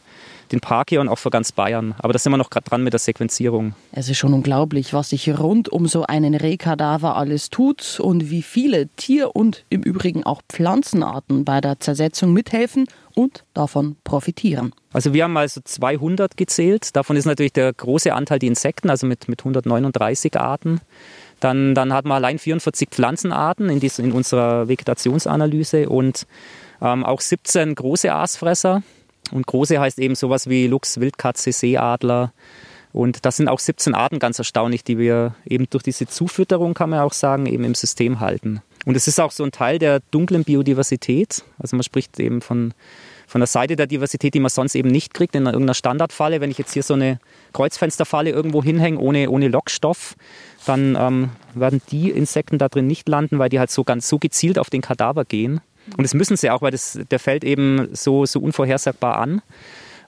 den 0.52 0.60
Park 0.60 0.90
hier 0.90 1.00
und 1.00 1.08
auch 1.08 1.18
für 1.18 1.30
ganz 1.30 1.52
Bayern. 1.52 1.94
Aber 1.98 2.12
da 2.12 2.18
sind 2.18 2.32
wir 2.32 2.36
noch 2.36 2.50
gerade 2.50 2.68
dran 2.68 2.82
mit 2.82 2.92
der 2.92 3.00
Sequenzierung. 3.00 3.74
Es 3.92 4.08
ist 4.08 4.18
schon 4.18 4.34
unglaublich, 4.34 4.92
was 4.92 5.10
sich 5.10 5.28
rund 5.38 5.68
um 5.68 5.86
so 5.86 6.04
einen 6.04 6.34
Rehkadaver 6.34 7.16
alles 7.16 7.50
tut 7.50 8.00
und 8.00 8.30
wie 8.30 8.42
viele 8.42 8.88
Tier- 8.96 9.34
und 9.34 9.64
im 9.68 9.82
Übrigen 9.82 10.24
auch 10.24 10.42
Pflanzenarten 10.48 11.44
bei 11.44 11.60
der 11.60 11.80
Zersetzung 11.80 12.32
mithelfen 12.32 12.86
und 13.14 13.44
davon 13.54 13.96
profitieren. 14.04 14.72
Also 14.92 15.12
wir 15.12 15.24
haben 15.24 15.32
mal 15.32 15.48
so 15.48 15.60
200 15.62 16.36
gezählt. 16.36 16.96
Davon 16.96 17.16
ist 17.16 17.26
natürlich 17.26 17.52
der 17.52 17.72
große 17.72 18.12
Anteil 18.12 18.38
die 18.38 18.48
Insekten, 18.48 18.90
also 18.90 19.06
mit, 19.06 19.28
mit 19.28 19.40
139 19.40 20.38
Arten. 20.38 20.80
Dann, 21.38 21.74
dann 21.74 21.92
hat 21.92 22.04
man 22.04 22.16
allein 22.16 22.38
44 22.38 22.88
Pflanzenarten 22.90 23.70
in, 23.70 23.80
dies, 23.80 23.98
in 23.98 24.12
unserer 24.12 24.68
Vegetationsanalyse 24.68 25.88
und 25.88 26.26
ähm, 26.82 27.04
auch 27.04 27.20
17 27.20 27.74
große 27.74 28.12
Aasfresser. 28.12 28.82
Und 29.32 29.46
große 29.46 29.78
heißt 29.80 29.98
eben 29.98 30.14
sowas 30.14 30.48
wie 30.48 30.66
Luchs, 30.66 31.00
Wildkatze, 31.00 31.52
Seeadler. 31.52 32.32
Und 32.92 33.24
das 33.24 33.36
sind 33.36 33.48
auch 33.48 33.60
17 33.60 33.94
Arten 33.94 34.18
ganz 34.18 34.38
erstaunlich, 34.38 34.82
die 34.82 34.98
wir 34.98 35.34
eben 35.46 35.68
durch 35.70 35.84
diese 35.84 36.06
Zufütterung, 36.06 36.74
kann 36.74 36.90
man 36.90 37.00
auch 37.00 37.12
sagen, 37.12 37.46
eben 37.46 37.64
im 37.64 37.74
System 37.74 38.20
halten. 38.20 38.62
Und 38.86 38.96
es 38.96 39.06
ist 39.06 39.20
auch 39.20 39.30
so 39.30 39.44
ein 39.44 39.52
Teil 39.52 39.78
der 39.78 40.00
dunklen 40.10 40.44
Biodiversität. 40.44 41.44
Also 41.58 41.76
man 41.76 41.84
spricht 41.84 42.18
eben 42.18 42.40
von, 42.40 42.72
von 43.26 43.40
der 43.40 43.46
Seite 43.46 43.76
der 43.76 43.86
Diversität, 43.86 44.34
die 44.34 44.40
man 44.40 44.50
sonst 44.50 44.74
eben 44.74 44.88
nicht 44.88 45.12
kriegt 45.12 45.34
in 45.36 45.44
irgendeiner 45.44 45.74
Standardfalle. 45.74 46.40
Wenn 46.40 46.50
ich 46.50 46.58
jetzt 46.58 46.72
hier 46.72 46.82
so 46.82 46.94
eine 46.94 47.20
Kreuzfensterfalle 47.52 48.30
irgendwo 48.30 48.62
hinhänge 48.62 48.98
ohne, 48.98 49.30
ohne 49.30 49.48
Lockstoff, 49.48 50.16
dann 50.66 50.96
ähm, 50.98 51.30
werden 51.54 51.82
die 51.90 52.10
Insekten 52.10 52.58
da 52.58 52.68
drin 52.68 52.86
nicht 52.86 53.08
landen, 53.08 53.38
weil 53.38 53.50
die 53.50 53.58
halt 53.58 53.70
so 53.70 53.84
ganz 53.84 54.08
so 54.08 54.18
gezielt 54.18 54.58
auf 54.58 54.70
den 54.70 54.80
Kadaver 54.80 55.24
gehen. 55.24 55.60
Und 55.96 56.04
das 56.04 56.14
müssen 56.14 56.36
sie 56.36 56.50
auch, 56.50 56.62
weil 56.62 56.70
das, 56.70 56.98
der 57.10 57.18
fällt 57.18 57.44
eben 57.44 57.88
so, 57.92 58.26
so 58.26 58.40
unvorhersagbar 58.40 59.18
an. 59.18 59.42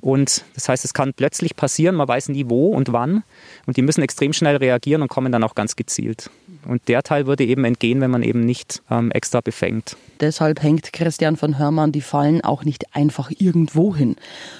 Und 0.02 0.44
das 0.54 0.68
heißt, 0.68 0.84
es 0.84 0.94
kann 0.94 1.14
plötzlich 1.14 1.54
passieren, 1.54 1.94
man 1.94 2.08
weiß 2.08 2.28
nie 2.28 2.46
wo 2.48 2.70
und 2.70 2.92
wann. 2.92 3.22
Und 3.66 3.76
die 3.76 3.82
müssen 3.82 4.02
extrem 4.02 4.32
schnell 4.32 4.56
reagieren 4.56 5.00
und 5.00 5.06
kommen 5.06 5.30
dann 5.30 5.44
auch 5.44 5.54
ganz 5.54 5.76
gezielt. 5.76 6.28
Und 6.66 6.88
der 6.88 7.04
Teil 7.04 7.28
würde 7.28 7.44
eben 7.44 7.64
entgehen, 7.64 8.00
wenn 8.00 8.10
man 8.10 8.24
eben 8.24 8.40
nicht 8.40 8.82
ähm, 8.90 9.12
extra 9.12 9.40
befängt. 9.40 9.96
Deshalb 10.20 10.60
hängt 10.60 10.92
Christian 10.92 11.36
von 11.36 11.56
Hörmann 11.56 11.92
die 11.92 12.00
Fallen 12.00 12.42
auch 12.42 12.64
nicht 12.64 12.96
einfach 12.96 13.30
irgendwo 13.38 13.94
hin. 13.94 14.16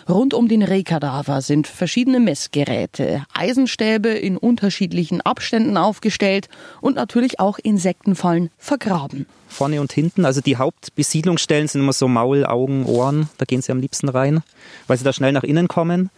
Rund 0.09 0.33
um 0.33 0.47
den 0.47 0.63
Rehkadaver 0.63 1.41
sind 1.41 1.67
verschiedene 1.67 2.21
Messgeräte, 2.21 3.25
Eisenstäbe 3.35 4.11
in 4.11 4.37
unterschiedlichen 4.37 5.23
Abständen 5.23 5.77
aufgestellt 5.77 6.49
und 6.81 6.95
natürlich 6.95 7.41
auch 7.41 7.59
Insektenfallen 7.59 8.51
vergraben 8.59 9.27
vorne 9.53 9.81
und 9.81 9.93
hinten. 9.93 10.25
Also 10.25 10.41
die 10.41 10.57
Hauptbesiedlungsstellen 10.57 11.69
sind 11.69 11.83
immer 11.83 11.93
so 11.93 12.09
Maul, 12.09 12.45
Augen, 12.45 12.85
Ohren. 12.87 13.29
Da 13.39 13.45
gehen 13.45 13.63
sie 13.63 13.73
am 13.73 13.81
liebsten 13.81 14.09
rein, 14.09 14.43
weil 14.87 14.99
sie 14.99 15.05
da 15.05 15.13
schnell 15.13 15.33
nach 15.33 15.45
innen 15.45 15.69
kommen. 15.69 16.11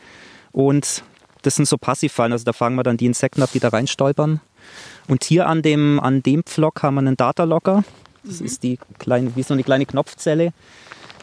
Und 0.52 1.02
das 1.42 1.56
sind 1.56 1.66
so 1.66 1.76
Passivfallen. 1.76 2.32
Also 2.32 2.44
da 2.44 2.52
fangen 2.52 2.76
wir 2.76 2.82
dann 2.82 2.96
die 2.96 3.06
Insekten 3.06 3.42
ab, 3.42 3.50
die 3.52 3.60
da 3.60 3.68
reinstolpern. 3.68 4.40
Und 5.08 5.24
hier 5.24 5.46
an 5.46 5.62
dem, 5.62 6.00
an 6.00 6.22
dem 6.22 6.42
Pflock 6.44 6.82
haben 6.82 6.94
wir 6.94 7.00
einen 7.00 7.16
Datalogger. 7.16 7.84
Das 8.22 8.40
mhm. 8.40 8.46
ist 8.46 8.62
die 8.62 8.78
kleine, 8.98 9.36
wie 9.36 9.42
so 9.42 9.54
eine 9.54 9.62
kleine 9.62 9.86
Knopfzelle. 9.86 10.52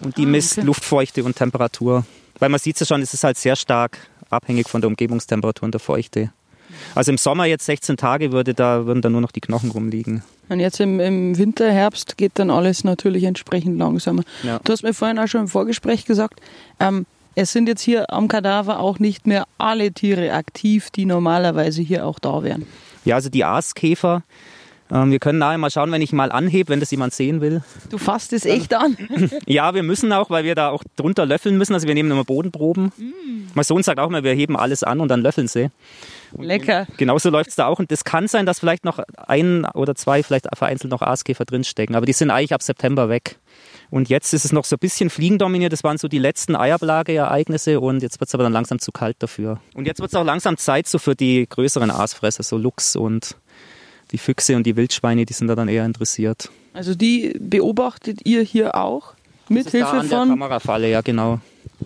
Und 0.04 0.18
die 0.18 0.26
ah, 0.26 0.30
misst 0.30 0.58
okay. 0.58 0.68
Luftfeuchte 0.68 1.24
und 1.24 1.36
Temperatur. 1.36 2.06
Weil 2.40 2.50
man 2.50 2.60
sieht 2.60 2.76
es 2.76 2.82
ja 2.82 2.86
schon, 2.86 3.02
es 3.02 3.14
ist 3.14 3.24
halt 3.24 3.38
sehr 3.38 3.56
stark 3.56 3.98
abhängig 4.30 4.70
von 4.70 4.82
der 4.82 4.88
Umgebungstemperatur 4.88 5.66
und 5.66 5.74
der 5.74 5.80
Feuchte. 5.80 6.32
Also 6.96 7.12
im 7.12 7.18
Sommer 7.18 7.46
jetzt 7.46 7.66
16 7.66 7.98
Tage 7.98 8.32
würde 8.32 8.54
da, 8.54 8.86
würden 8.86 9.02
da 9.02 9.10
nur 9.10 9.22
noch 9.22 9.32
die 9.32 9.42
Knochen 9.42 9.72
rumliegen. 9.72 10.24
Und 10.52 10.60
jetzt 10.60 10.82
im, 10.82 11.00
im 11.00 11.38
Winter, 11.38 11.72
Herbst 11.72 12.18
geht 12.18 12.34
dann 12.36 12.50
alles 12.50 12.84
natürlich 12.84 13.24
entsprechend 13.24 13.80
langsamer. 13.80 14.24
Ja. 14.44 14.60
Du 14.62 14.74
hast 14.74 14.84
mir 14.84 14.94
vorhin 14.94 15.18
auch 15.18 15.28
schon 15.28 15.42
im 15.42 15.48
Vorgespräch 15.48 16.04
gesagt, 16.04 16.42
ähm, 16.82 17.06
es 17.36 17.54
sind 17.54 17.70
jetzt 17.70 17.82
hier 17.82 18.12
am 18.12 18.28
Kadaver 18.28 18.82
auch 18.82 19.00
nicht 19.00 19.26
mehr 19.26 19.46
alle 19.58 19.94
Tiere 19.94 20.34
aktiv, 20.34 20.90
die 20.90 21.06
normalerweise 21.06 21.82
hier 21.82 22.06
auch 22.06 22.20
da 22.20 22.44
wären. 22.44 22.68
Ja, 23.06 23.16
also 23.16 23.30
die 23.30 23.46
Aaskäfer, 23.46 24.24
wir 24.92 25.20
können 25.20 25.40
nachher 25.40 25.58
mal 25.58 25.70
schauen, 25.70 25.92
wenn 25.92 26.02
ich 26.02 26.12
mal 26.12 26.32
anhebe, 26.32 26.70
wenn 26.70 26.82
das 26.82 26.92
jemand 26.92 27.14
sehen 27.14 27.40
will. 27.40 27.64
Du 27.90 27.98
fasst 27.98 28.34
es 28.34 28.46
echt 28.46 28.74
an. 28.74 28.98
ja, 29.46 29.74
wir 29.74 29.84
müssen 29.84 30.12
auch, 30.12 30.30
weil 30.30 30.44
wir 30.44 30.54
da 30.54 30.70
auch 30.70 30.84
drunter 30.98 31.26
löffeln 31.26 31.58
müssen. 31.58 31.74
Also 31.74 31.88
wir 31.88 31.94
nehmen 31.94 32.12
immer 32.12 32.26
Bodenproben. 32.26 32.92
Mm. 32.98 33.52
Mein 33.54 33.64
Sohn 33.64 33.84
sagt 33.84 34.00
auch 34.00 34.08
immer, 34.08 34.24
wir 34.24 34.34
heben 34.34 34.58
alles 34.58 34.84
an 34.84 35.00
und 35.00 35.08
dann 35.08 35.22
löffeln 35.22 35.48
sie. 35.48 35.70
Lecker. 36.38 36.88
Genauso 36.98 37.30
läuft 37.30 37.50
es 37.52 37.56
da 37.56 37.68
auch. 37.68 37.80
Und 37.80 37.92
das 37.92 38.04
kann 38.04 38.28
sein, 38.28 38.46
dass 38.46 38.60
vielleicht 38.60 38.84
noch 38.84 39.00
ein 39.16 39.66
oder 39.66 39.96
zwei, 39.96 40.24
vielleicht 40.24 40.48
vereinzelt 40.54 40.92
noch 40.92 41.02
Aaskäfer 41.02 41.46
drinstecken. 41.46 41.96
Aber 41.96 42.06
die 42.06 42.14
sind 42.14 42.30
eigentlich 42.30 42.54
ab 42.54 42.62
September 42.62 43.08
weg. 43.08 43.38
Und 43.90 44.10
jetzt 44.10 44.34
ist 44.34 44.46
es 44.46 44.54
noch 44.54 44.64
so 44.64 44.78
ein 44.78 44.80
bisschen 44.80 45.10
fliegendominiert. 45.10 45.74
Das 45.74 45.84
waren 45.84 45.98
so 45.98 46.08
die 46.08 46.20
letzten 46.20 46.56
Eiablageereignisse 46.56 47.80
und 47.80 48.02
jetzt 48.02 48.20
wird 48.22 48.30
es 48.30 48.34
aber 48.34 48.44
dann 48.44 48.54
langsam 48.54 48.80
zu 48.80 48.92
kalt 48.92 49.18
dafür. 49.20 49.60
Und 49.74 49.86
jetzt 49.86 50.00
wird 50.00 50.12
es 50.12 50.16
auch 50.16 50.24
langsam 50.24 50.58
Zeit 50.58 50.88
so 50.88 50.98
für 50.98 51.14
die 51.16 51.46
größeren 51.48 51.92
Aasfresser, 51.92 52.44
so 52.44 52.58
Luchs 52.58 52.96
und 52.96 53.36
die 54.12 54.18
Füchse 54.18 54.56
und 54.56 54.66
die 54.66 54.76
Wildschweine, 54.76 55.26
die 55.26 55.34
sind 55.34 55.48
da 55.48 55.56
dann 55.56 55.68
eher 55.68 55.86
interessiert. 55.86 56.50
Also 56.74 56.96
die 56.96 57.36
beobachtet 57.40 58.20
ihr 58.26 58.42
hier 58.42 58.76
auch 58.76 59.14
mit 59.50 59.70
Hilfe 59.70 59.86
da 59.86 60.00
an 60.00 60.08
von 60.08 60.10
der 60.10 60.28
Kamerafalle, 60.28 60.90
ja 60.90 61.02
genau. 61.02 61.40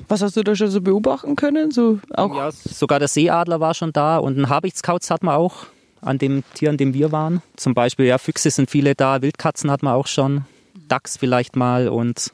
Was 0.07 0.21
hast 0.21 0.37
du 0.37 0.43
da 0.43 0.55
schon 0.55 0.69
so 0.69 0.81
beobachten 0.81 1.35
können? 1.35 1.71
So 1.71 1.99
auch 2.13 2.35
ja, 2.35 2.51
sogar 2.51 2.99
der 2.99 3.07
Seeadler 3.07 3.59
war 3.59 3.73
schon 3.73 3.93
da 3.93 4.17
und 4.17 4.35
einen 4.35 4.49
Habichtskauz 4.49 5.09
hat 5.09 5.23
man 5.23 5.35
auch 5.35 5.65
an 6.01 6.17
dem 6.17 6.43
Tier, 6.53 6.69
an 6.69 6.77
dem 6.77 6.93
wir 6.93 7.11
waren. 7.11 7.41
Zum 7.55 7.73
Beispiel, 7.73 8.05
ja, 8.05 8.17
Füchse 8.17 8.51
sind 8.51 8.69
viele 8.69 8.93
da, 8.95 9.21
Wildkatzen 9.21 9.71
hat 9.71 9.81
man 9.81 9.93
auch 9.93 10.07
schon, 10.07 10.45
Dachs 10.87 11.17
vielleicht 11.17 11.55
mal 11.55 11.87
und 11.87 12.31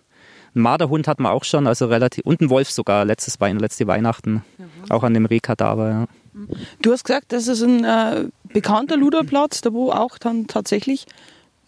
einen 0.54 0.64
Marderhund 0.64 1.08
hat 1.08 1.20
man 1.20 1.32
auch 1.32 1.46
schon, 1.46 1.68
also 1.68 1.86
relativ, 1.86 2.26
und 2.26 2.42
einen 2.42 2.50
Wolf 2.50 2.70
sogar, 2.70 3.06
letztes 3.06 3.40
Wein, 3.40 3.60
letzte 3.60 3.88
Weihnachten, 3.88 4.44
mhm. 4.58 4.70
auch 4.90 5.04
an 5.04 5.14
dem 5.14 5.26
Rehkadaver, 5.26 5.90
ja. 5.90 6.08
Du 6.82 6.92
hast 6.92 7.04
gesagt, 7.04 7.32
das 7.34 7.48
ist 7.48 7.62
ein 7.62 7.84
äh, 7.84 8.26
bekannter 8.54 8.98
Luderplatz, 8.98 9.62
da 9.62 9.74
wo 9.74 9.92
auch 9.92 10.18
dann 10.18 10.48
tatsächlich 10.48 11.06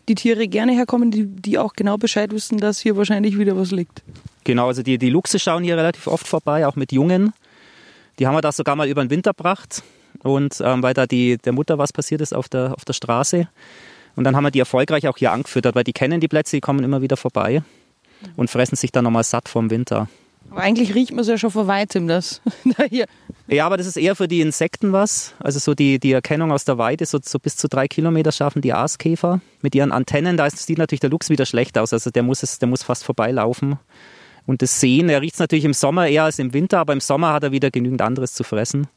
die 0.09 0.15
Tiere 0.15 0.47
gerne 0.47 0.73
herkommen, 0.73 1.11
die, 1.11 1.25
die 1.25 1.57
auch 1.57 1.73
genau 1.73 1.97
Bescheid 1.97 2.31
wissen, 2.31 2.57
dass 2.57 2.79
hier 2.79 2.97
wahrscheinlich 2.97 3.37
wieder 3.37 3.57
was 3.57 3.71
liegt. 3.71 4.03
Genau, 4.43 4.67
also 4.67 4.83
die, 4.83 4.97
die 4.97 5.09
Luchse 5.09 5.39
schauen 5.39 5.63
hier 5.63 5.77
relativ 5.77 6.07
oft 6.07 6.27
vorbei, 6.27 6.67
auch 6.67 6.75
mit 6.75 6.91
Jungen. 6.91 7.33
Die 8.19 8.27
haben 8.27 8.35
wir 8.35 8.41
da 8.41 8.51
sogar 8.51 8.75
mal 8.75 8.87
über 8.87 9.03
den 9.03 9.09
Winter 9.09 9.31
gebracht. 9.31 9.83
Und 10.21 10.61
ähm, 10.63 10.83
weil 10.83 10.93
da 10.93 11.05
die, 11.05 11.37
der 11.37 11.53
Mutter 11.53 11.77
was 11.77 11.91
passiert 11.91 12.21
ist 12.21 12.33
auf 12.33 12.47
der, 12.49 12.73
auf 12.73 12.85
der 12.85 12.93
Straße. 12.93 13.47
Und 14.15 14.23
dann 14.25 14.35
haben 14.35 14.43
wir 14.43 14.51
die 14.51 14.59
erfolgreich 14.59 15.07
auch 15.07 15.17
hier 15.17 15.31
angefüttert, 15.31 15.75
weil 15.75 15.83
die 15.83 15.93
kennen 15.93 16.19
die 16.19 16.27
Plätze, 16.27 16.57
die 16.57 16.61
kommen 16.61 16.83
immer 16.83 17.01
wieder 17.01 17.17
vorbei. 17.17 17.63
und 18.35 18.49
fressen 18.49 18.75
sich 18.75 18.91
dann 18.91 19.03
nochmal 19.03 19.23
satt 19.23 19.49
vom 19.49 19.69
Winter. 19.69 20.07
Aber 20.53 20.61
eigentlich 20.61 20.93
riecht 20.93 21.09
man 21.09 21.21
es 21.21 21.27
ja 21.27 21.39
schon 21.39 21.49
von 21.49 21.65
weitem, 21.65 22.07
das 22.07 22.39
da 22.77 22.83
hier. 22.83 23.05
Ja, 23.47 23.65
aber 23.65 23.75
das 23.75 23.87
ist 23.87 23.97
eher 23.97 24.15
für 24.15 24.27
die 24.27 24.39
Insekten 24.41 24.93
was. 24.93 25.33
Also 25.39 25.57
so 25.57 25.73
die, 25.73 25.99
die 25.99 26.11
Erkennung 26.11 26.51
aus 26.51 26.63
der 26.63 26.77
Weite, 26.77 27.07
so, 27.07 27.17
so 27.23 27.39
bis 27.39 27.57
zu 27.57 27.67
drei 27.67 27.87
Kilometer 27.87 28.31
schaffen 28.31 28.61
die 28.61 28.71
Aaskäfer 28.71 29.41
mit 29.63 29.73
ihren 29.73 29.91
Antennen. 29.91 30.37
Da 30.37 30.47
sieht 30.51 30.77
natürlich 30.77 30.99
der 30.99 31.09
Luchs 31.09 31.31
wieder 31.31 31.47
schlecht 31.47 31.75
aus. 31.79 31.91
Also 31.91 32.11
der 32.11 32.21
muss, 32.21 32.43
es, 32.43 32.59
der 32.59 32.67
muss 32.67 32.83
fast 32.83 33.03
vorbeilaufen. 33.03 33.79
Und 34.45 34.61
das 34.61 34.79
Sehen, 34.79 35.09
er 35.09 35.21
riecht 35.21 35.33
es 35.33 35.39
natürlich 35.39 35.65
im 35.65 35.73
Sommer 35.73 36.07
eher 36.07 36.25
als 36.25 36.37
im 36.37 36.53
Winter, 36.53 36.77
aber 36.77 36.93
im 36.93 36.99
Sommer 36.99 37.33
hat 37.33 37.41
er 37.41 37.51
wieder 37.51 37.71
genügend 37.71 38.03
anderes 38.03 38.35
zu 38.35 38.43
fressen. 38.43 38.87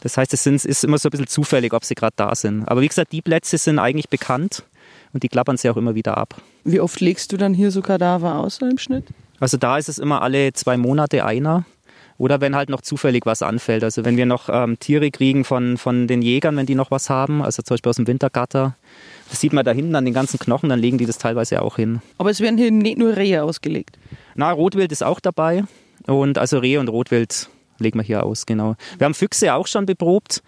Das 0.00 0.18
heißt, 0.18 0.34
es 0.34 0.44
sind, 0.44 0.62
ist 0.62 0.84
immer 0.84 0.98
so 0.98 1.08
ein 1.08 1.10
bisschen 1.12 1.28
zufällig, 1.28 1.72
ob 1.72 1.84
sie 1.84 1.94
gerade 1.94 2.14
da 2.16 2.34
sind. 2.34 2.68
Aber 2.68 2.82
wie 2.82 2.88
gesagt, 2.88 3.12
die 3.12 3.22
Plätze 3.22 3.56
sind 3.56 3.78
eigentlich 3.78 4.10
bekannt 4.10 4.64
und 5.14 5.22
die 5.22 5.28
klappern 5.28 5.56
sie 5.56 5.70
auch 5.70 5.78
immer 5.78 5.94
wieder 5.94 6.18
ab. 6.18 6.34
Wie 6.64 6.80
oft 6.80 7.00
legst 7.00 7.32
du 7.32 7.38
dann 7.38 7.54
hier 7.54 7.70
so 7.70 7.80
Kadaver 7.80 8.36
aus 8.36 8.60
im 8.60 8.76
Schnitt? 8.78 9.06
Also 9.40 9.56
da 9.56 9.78
ist 9.78 9.88
es 9.88 9.98
immer 9.98 10.22
alle 10.22 10.52
zwei 10.52 10.76
Monate 10.76 11.24
einer. 11.24 11.64
Oder 12.18 12.40
wenn 12.40 12.56
halt 12.56 12.68
noch 12.68 12.80
zufällig 12.80 13.26
was 13.26 13.42
anfällt. 13.42 13.84
Also 13.84 14.04
wenn 14.04 14.16
wir 14.16 14.26
noch 14.26 14.48
ähm, 14.48 14.78
Tiere 14.80 15.12
kriegen 15.12 15.44
von, 15.44 15.78
von 15.78 16.08
den 16.08 16.20
Jägern, 16.20 16.56
wenn 16.56 16.66
die 16.66 16.74
noch 16.74 16.90
was 16.90 17.08
haben, 17.08 17.42
also 17.42 17.62
zum 17.62 17.74
Beispiel 17.74 17.90
aus 17.90 17.96
dem 17.96 18.08
Wintergatter, 18.08 18.74
das 19.30 19.40
sieht 19.40 19.52
man 19.52 19.64
da 19.64 19.70
hinten 19.70 19.94
an 19.94 20.04
den 20.04 20.14
ganzen 20.14 20.40
Knochen, 20.40 20.68
dann 20.68 20.80
legen 20.80 20.98
die 20.98 21.06
das 21.06 21.18
teilweise 21.18 21.62
auch 21.62 21.76
hin. 21.76 22.00
Aber 22.18 22.30
es 22.30 22.40
werden 22.40 22.58
hier 22.58 22.72
nicht 22.72 22.98
nur 22.98 23.16
Rehe 23.16 23.44
ausgelegt. 23.44 23.98
Na, 24.34 24.50
Rotwild 24.50 24.90
ist 24.90 25.04
auch 25.04 25.20
dabei. 25.20 25.62
Und 26.06 26.38
also 26.38 26.58
Rehe 26.58 26.80
und 26.80 26.88
Rotwild 26.88 27.48
legen 27.78 28.00
wir 28.00 28.04
hier 28.04 28.24
aus, 28.24 28.46
genau. 28.46 28.74
Wir 28.96 29.04
haben 29.04 29.14
Füchse 29.14 29.54
auch 29.54 29.68
schon 29.68 29.86
beprobt, 29.86 30.42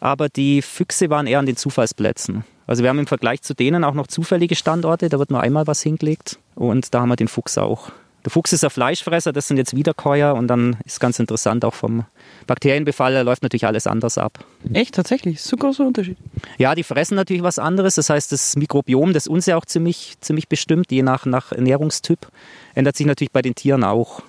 aber 0.00 0.28
die 0.28 0.62
Füchse 0.62 1.08
waren 1.10 1.28
eher 1.28 1.38
an 1.38 1.46
den 1.46 1.56
Zufallsplätzen. 1.56 2.44
Also 2.66 2.82
wir 2.82 2.90
haben 2.90 2.98
im 2.98 3.06
Vergleich 3.06 3.42
zu 3.42 3.54
denen 3.54 3.84
auch 3.84 3.94
noch 3.94 4.06
zufällige 4.06 4.56
Standorte, 4.56 5.08
da 5.08 5.18
wird 5.18 5.30
nur 5.30 5.40
einmal 5.40 5.66
was 5.66 5.82
hingelegt 5.82 6.38
und 6.54 6.94
da 6.94 7.02
haben 7.02 7.10
wir 7.10 7.16
den 7.16 7.28
Fuchs 7.28 7.58
auch. 7.58 7.92
Der 8.24 8.30
Fuchs 8.30 8.52
ist 8.52 8.62
ein 8.62 8.70
Fleischfresser, 8.70 9.32
das 9.32 9.48
sind 9.48 9.56
jetzt 9.56 9.74
Wiederkäuer 9.74 10.34
und 10.34 10.46
dann 10.46 10.76
ist 10.84 11.00
ganz 11.00 11.18
interessant 11.18 11.64
auch 11.64 11.74
vom 11.74 12.04
Bakterienbefall, 12.46 13.14
da 13.14 13.22
läuft 13.22 13.42
natürlich 13.42 13.66
alles 13.66 13.86
anders 13.86 14.16
ab. 14.16 14.44
Echt, 14.72 14.94
tatsächlich? 14.94 15.42
So 15.42 15.56
großer 15.56 15.84
Unterschied. 15.84 16.16
Ja, 16.56 16.74
die 16.74 16.84
fressen 16.84 17.16
natürlich 17.16 17.42
was 17.42 17.58
anderes. 17.58 17.96
Das 17.96 18.10
heißt, 18.10 18.30
das 18.30 18.56
Mikrobiom, 18.56 19.12
das 19.12 19.26
uns 19.26 19.46
ja 19.46 19.56
auch 19.56 19.64
ziemlich, 19.64 20.14
ziemlich 20.20 20.48
bestimmt, 20.48 20.92
je 20.92 21.02
nach, 21.02 21.26
nach 21.26 21.50
Ernährungstyp, 21.50 22.28
ändert 22.74 22.96
sich 22.96 23.06
natürlich 23.06 23.32
bei 23.32 23.42
den 23.42 23.56
Tieren 23.56 23.82
auch. 23.82 24.22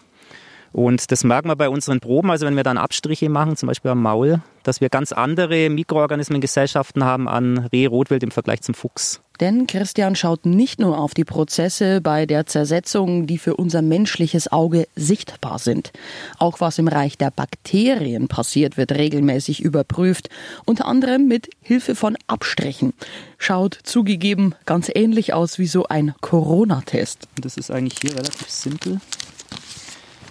Und 0.72 1.12
das 1.12 1.24
merken 1.24 1.50
wir 1.50 1.56
bei 1.56 1.70
unseren 1.70 2.00
Proben, 2.00 2.32
also 2.32 2.48
wenn 2.48 2.56
wir 2.56 2.64
dann 2.64 2.80
Abstriche 2.80 3.30
machen, 3.30 3.56
zum 3.56 3.68
Beispiel 3.68 3.92
am 3.92 4.02
Maul, 4.02 4.42
dass 4.64 4.82
wir 4.82 4.90
ganz 4.90 5.12
andere 5.12 5.70
Mikroorganismengesellschaften 5.70 7.04
haben 7.04 7.30
an 7.30 7.70
Reh-Rotwild 7.72 8.24
im 8.24 8.32
Vergleich 8.32 8.62
zum 8.62 8.74
Fuchs. 8.74 9.22
Denn 9.40 9.66
Christian 9.66 10.16
schaut 10.16 10.46
nicht 10.46 10.80
nur 10.80 11.00
auf 11.00 11.16
die 11.16 11.25
Prozesse 11.25 12.02
bei 12.02 12.25
der 12.25 12.46
Zersetzung, 12.46 13.25
die 13.25 13.40
für 13.40 13.56
unser 13.56 13.82
menschliches 13.82 14.52
Auge 14.52 14.88
sichtbar 14.96 15.58
sind. 15.58 15.92
Auch 16.38 16.62
was 16.62 16.78
im 16.78 16.88
Reich 16.88 17.18
der 17.18 17.32
Bakterien 17.32 18.28
passiert, 18.28 18.78
wird 18.78 18.92
regelmäßig 18.92 19.62
überprüft, 19.62 20.30
unter 20.66 20.86
anderem 20.86 21.28
mit 21.28 21.50
Hilfe 21.62 21.96
von 21.96 22.16
Abstrichen. 22.28 22.94
Schaut 23.40 23.78
zugegeben 23.84 24.54
ganz 24.66 24.92
ähnlich 24.94 25.34
aus 25.34 25.58
wie 25.58 25.68
so 25.68 25.86
ein 25.88 26.13
Corona-Test. 26.22 27.28
Das 27.42 27.58
ist 27.58 27.72
eigentlich 27.72 28.00
hier 28.02 28.12
relativ 28.12 28.50
simpel. 28.50 29.02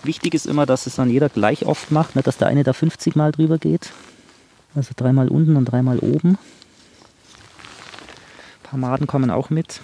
Wichtig 0.04 0.34
ist 0.34 0.46
immer, 0.46 0.66
dass 0.66 0.86
es 0.86 0.96
dann 0.96 1.10
jeder 1.10 1.28
gleich 1.28 1.66
oft 1.66 1.90
macht, 1.90 2.16
nicht 2.16 2.26
dass 2.26 2.38
der 2.38 2.48
eine 2.48 2.64
da 2.64 2.72
50 2.72 3.16
Mal 3.16 3.32
drüber 3.32 3.58
geht. 3.58 3.90
Also 4.74 4.92
dreimal 4.96 5.28
unten 5.28 5.56
und 5.56 5.66
dreimal 5.66 5.98
oben. 5.98 6.38
Ein 8.72 8.80
paar 8.80 8.90
Maden 8.90 9.06
kommen 9.06 9.30
auch 9.30 9.50
mit. 9.50 9.82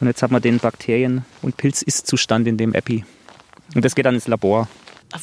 Und 0.00 0.08
jetzt 0.08 0.20
hat 0.20 0.32
man 0.32 0.42
den 0.42 0.58
Bakterien- 0.58 1.24
und 1.42 1.56
Pilz-Ist-Zustand 1.56 2.48
in 2.48 2.56
dem 2.56 2.74
Epi. 2.74 3.04
Und 3.76 3.84
das 3.84 3.94
geht 3.94 4.04
dann 4.04 4.16
ins 4.16 4.26
Labor. 4.26 4.68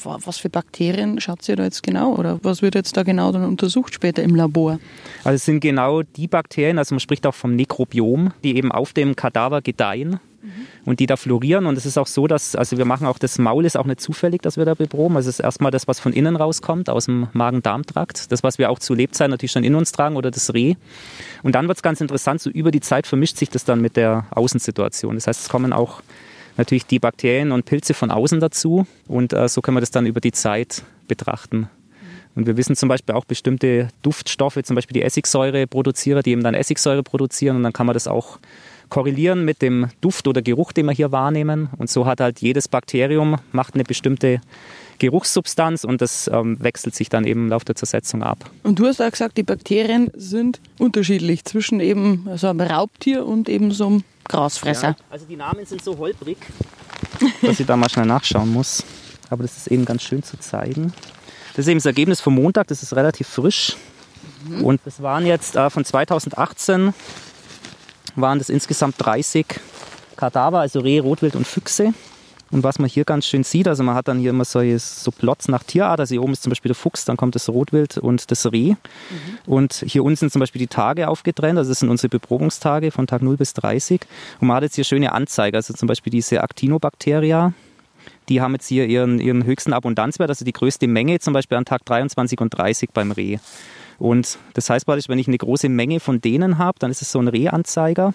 Was 0.03 0.37
für 0.37 0.49
Bakterien 0.49 1.19
schaut 1.19 1.47
ihr 1.49 1.57
da 1.57 1.63
jetzt 1.65 1.83
genau? 1.83 2.15
Oder 2.15 2.39
was 2.43 2.61
wird 2.61 2.75
jetzt 2.75 2.95
da 2.95 3.03
genau 3.03 3.33
dann 3.33 3.43
untersucht 3.43 3.93
später 3.93 4.23
im 4.23 4.35
Labor? 4.35 4.79
Also 5.25 5.35
es 5.35 5.43
sind 5.43 5.59
genau 5.59 6.03
die 6.03 6.29
Bakterien, 6.29 6.77
also 6.77 6.95
man 6.95 7.01
spricht 7.01 7.27
auch 7.27 7.35
vom 7.35 7.57
Nekrobiom, 7.57 8.31
die 8.41 8.55
eben 8.55 8.71
auf 8.71 8.93
dem 8.93 9.17
Kadaver 9.17 9.61
gedeihen 9.61 10.21
und 10.85 10.99
die 10.99 11.05
da 11.05 11.15
florieren. 11.15 11.65
Und 11.65 11.77
es 11.77 11.85
ist 11.85 11.97
auch 11.97 12.07
so, 12.07 12.27
dass, 12.27 12.55
also 12.55 12.77
wir 12.77 12.85
machen 12.85 13.07
auch 13.07 13.17
das 13.17 13.37
Maul 13.37 13.65
ist 13.65 13.77
auch 13.77 13.85
nicht 13.85 14.01
zufällig, 14.01 14.41
dass 14.41 14.57
wir 14.57 14.65
da 14.65 14.73
beproben. 14.73 15.15
Also 15.15 15.29
es 15.29 15.39
ist 15.39 15.45
erstmal 15.45 15.71
das, 15.71 15.87
was 15.87 15.99
von 15.99 16.13
innen 16.13 16.35
rauskommt, 16.35 16.89
aus 16.89 17.05
dem 17.05 17.27
Magen-Darm-Trakt. 17.33 18.31
Das, 18.31 18.43
was 18.43 18.57
wir 18.57 18.69
auch 18.69 18.79
zu 18.79 18.93
Lebzeiten 18.93 19.31
natürlich 19.31 19.51
schon 19.51 19.63
in 19.63 19.75
uns 19.75 19.91
tragen 19.91 20.15
oder 20.15 20.31
das 20.31 20.53
Reh. 20.53 20.75
Und 21.43 21.55
dann 21.55 21.67
wird 21.67 21.77
es 21.77 21.83
ganz 21.83 22.01
interessant, 22.01 22.41
so 22.41 22.49
über 22.49 22.71
die 22.71 22.81
Zeit 22.81 23.07
vermischt 23.07 23.37
sich 23.37 23.49
das 23.49 23.65
dann 23.65 23.81
mit 23.81 23.95
der 23.95 24.25
Außensituation. 24.31 25.15
Das 25.15 25.27
heißt, 25.27 25.41
es 25.41 25.49
kommen 25.49 25.73
auch 25.73 26.01
natürlich 26.57 26.85
die 26.85 26.99
Bakterien 26.99 27.51
und 27.51 27.65
Pilze 27.65 27.93
von 27.93 28.11
außen 28.11 28.39
dazu. 28.39 28.85
Und 29.07 29.33
äh, 29.33 29.47
so 29.47 29.61
können 29.61 29.77
wir 29.77 29.81
das 29.81 29.91
dann 29.91 30.05
über 30.05 30.21
die 30.21 30.31
Zeit 30.31 30.83
betrachten. 31.07 31.69
Und 32.35 32.47
wir 32.47 32.57
wissen 32.57 32.75
zum 32.75 32.89
Beispiel 32.89 33.13
auch 33.13 33.25
bestimmte 33.25 33.89
Duftstoffe, 34.01 34.57
zum 34.63 34.75
Beispiel 34.75 34.95
die 34.95 35.03
Essigsäureproduzierer, 35.03 36.23
die 36.23 36.31
eben 36.31 36.43
dann 36.43 36.55
Essigsäure 36.55 37.03
produzieren. 37.03 37.57
Und 37.57 37.63
dann 37.63 37.73
kann 37.73 37.85
man 37.85 37.93
das 37.93 38.07
auch 38.07 38.39
korrelieren 38.93 39.43
mit 39.43 39.63
dem 39.63 39.89
Duft 40.01 40.27
oder 40.27 40.43
Geruch, 40.43 40.71
den 40.71 40.85
wir 40.85 40.93
hier 40.93 41.11
wahrnehmen. 41.11 41.67
Und 41.77 41.89
so 41.89 42.05
hat 42.05 42.21
halt 42.21 42.41
jedes 42.41 42.67
Bakterium 42.67 43.37
macht 43.51 43.73
eine 43.73 43.83
bestimmte 43.83 44.39
Geruchssubstanz 44.99 45.83
und 45.83 45.99
das 45.99 46.29
ähm, 46.31 46.61
wechselt 46.61 46.93
sich 46.93 47.09
dann 47.09 47.25
eben 47.25 47.45
im 47.45 47.49
Laufe 47.49 47.65
der 47.65 47.73
Zersetzung 47.73 48.21
ab. 48.21 48.37
Und 48.61 48.77
du 48.77 48.85
hast 48.85 49.01
auch 49.01 49.09
gesagt, 49.09 49.35
die 49.37 49.41
Bakterien 49.41 50.11
sind 50.13 50.59
unterschiedlich 50.77 51.43
zwischen 51.43 51.79
eben 51.79 52.29
so 52.35 52.47
einem 52.49 52.61
Raubtier 52.61 53.25
und 53.25 53.49
eben 53.49 53.71
so 53.71 53.87
einem 53.87 54.03
Grasfresser. 54.25 54.89
Ja, 54.89 54.95
also 55.09 55.25
die 55.25 55.37
Namen 55.37 55.65
sind 55.65 55.83
so 55.83 55.97
holprig, 55.97 56.37
dass 57.41 57.59
ich 57.59 57.65
da 57.65 57.75
mal 57.75 57.89
schnell 57.89 58.05
nachschauen 58.05 58.53
muss. 58.53 58.83
Aber 59.31 59.41
das 59.41 59.57
ist 59.57 59.67
eben 59.69 59.85
ganz 59.85 60.03
schön 60.03 60.21
zu 60.21 60.37
zeigen. 60.37 60.93
Das 61.55 61.65
ist 61.65 61.67
eben 61.67 61.79
das 61.79 61.87
Ergebnis 61.87 62.21
vom 62.21 62.35
Montag, 62.35 62.67
das 62.67 62.83
ist 62.83 62.95
relativ 62.95 63.27
frisch. 63.27 63.75
Mhm. 64.47 64.63
Und 64.63 64.81
das 64.85 65.01
waren 65.01 65.25
jetzt 65.25 65.55
äh, 65.55 65.71
von 65.71 65.83
2018 65.83 66.93
waren 68.15 68.39
das 68.39 68.49
insgesamt 68.49 68.95
30 68.97 69.45
Kadaver, 70.15 70.59
also 70.59 70.79
Rehe, 70.79 71.01
Rotwild 71.01 71.35
und 71.35 71.47
Füchse. 71.47 71.93
Und 72.53 72.63
was 72.63 72.77
man 72.77 72.87
hier 72.87 73.03
ganz 73.03 73.25
schön 73.25 73.43
sieht, 73.43 73.67
also 73.67 73.81
man 73.81 73.95
hat 73.95 74.07
dann 74.07 74.19
hier 74.19 74.29
immer 74.29 74.45
solche, 74.45 74.77
so 74.77 75.09
Plots 75.09 75.47
nach 75.47 75.63
Tierart. 75.63 75.99
Also 75.99 76.13
hier 76.13 76.21
oben 76.21 76.33
ist 76.33 76.43
zum 76.43 76.51
Beispiel 76.51 76.69
der 76.69 76.75
Fuchs, 76.75 77.03
dann 77.03 77.17
kommt 77.17 77.33
das 77.33 77.49
Rotwild 77.49 77.97
und 77.97 78.29
das 78.29 78.45
Reh. 78.51 78.73
Mhm. 78.73 78.77
Und 79.47 79.83
hier 79.87 80.03
unten 80.03 80.17
sind 80.17 80.31
zum 80.31 80.39
Beispiel 80.39 80.59
die 80.59 80.67
Tage 80.67 81.07
aufgetrennt. 81.07 81.57
Also 81.57 81.71
das 81.71 81.79
sind 81.79 81.89
unsere 81.89 82.09
Beprobungstage 82.09 82.91
von 82.91 83.07
Tag 83.07 83.23
0 83.23 83.37
bis 83.37 83.53
30. 83.53 84.01
Und 84.39 84.47
man 84.47 84.57
hat 84.57 84.63
jetzt 84.63 84.75
hier 84.75 84.83
schöne 84.83 85.13
Anzeige. 85.13 85.57
Also 85.57 85.73
zum 85.73 85.87
Beispiel 85.87 86.11
diese 86.11 86.43
Actinobacteria. 86.43 87.53
Die 88.29 88.39
haben 88.39 88.53
jetzt 88.53 88.67
hier 88.67 88.85
ihren, 88.85 89.19
ihren 89.19 89.45
höchsten 89.45 89.73
Abundanzwert, 89.73 90.29
also 90.29 90.45
die 90.45 90.53
größte 90.53 90.87
Menge 90.87 91.19
zum 91.19 91.33
Beispiel 91.33 91.57
an 91.57 91.65
Tag 91.65 91.85
23 91.85 92.39
und 92.39 92.51
30 92.51 92.91
beim 92.91 93.11
Reh. 93.11 93.39
Und 94.03 94.37
das 94.53 94.69
heißt 94.69 94.85
praktisch, 94.85 95.07
wenn 95.07 95.17
ich 95.17 95.29
eine 95.29 95.37
große 95.37 95.69
Menge 95.69 96.01
von 96.01 96.19
denen 96.19 96.57
habe, 96.57 96.77
dann 96.77 96.91
ist 96.91 97.01
es 97.01 97.09
so 97.09 97.19
ein 97.19 97.29
Rehanzeiger. 97.29 98.13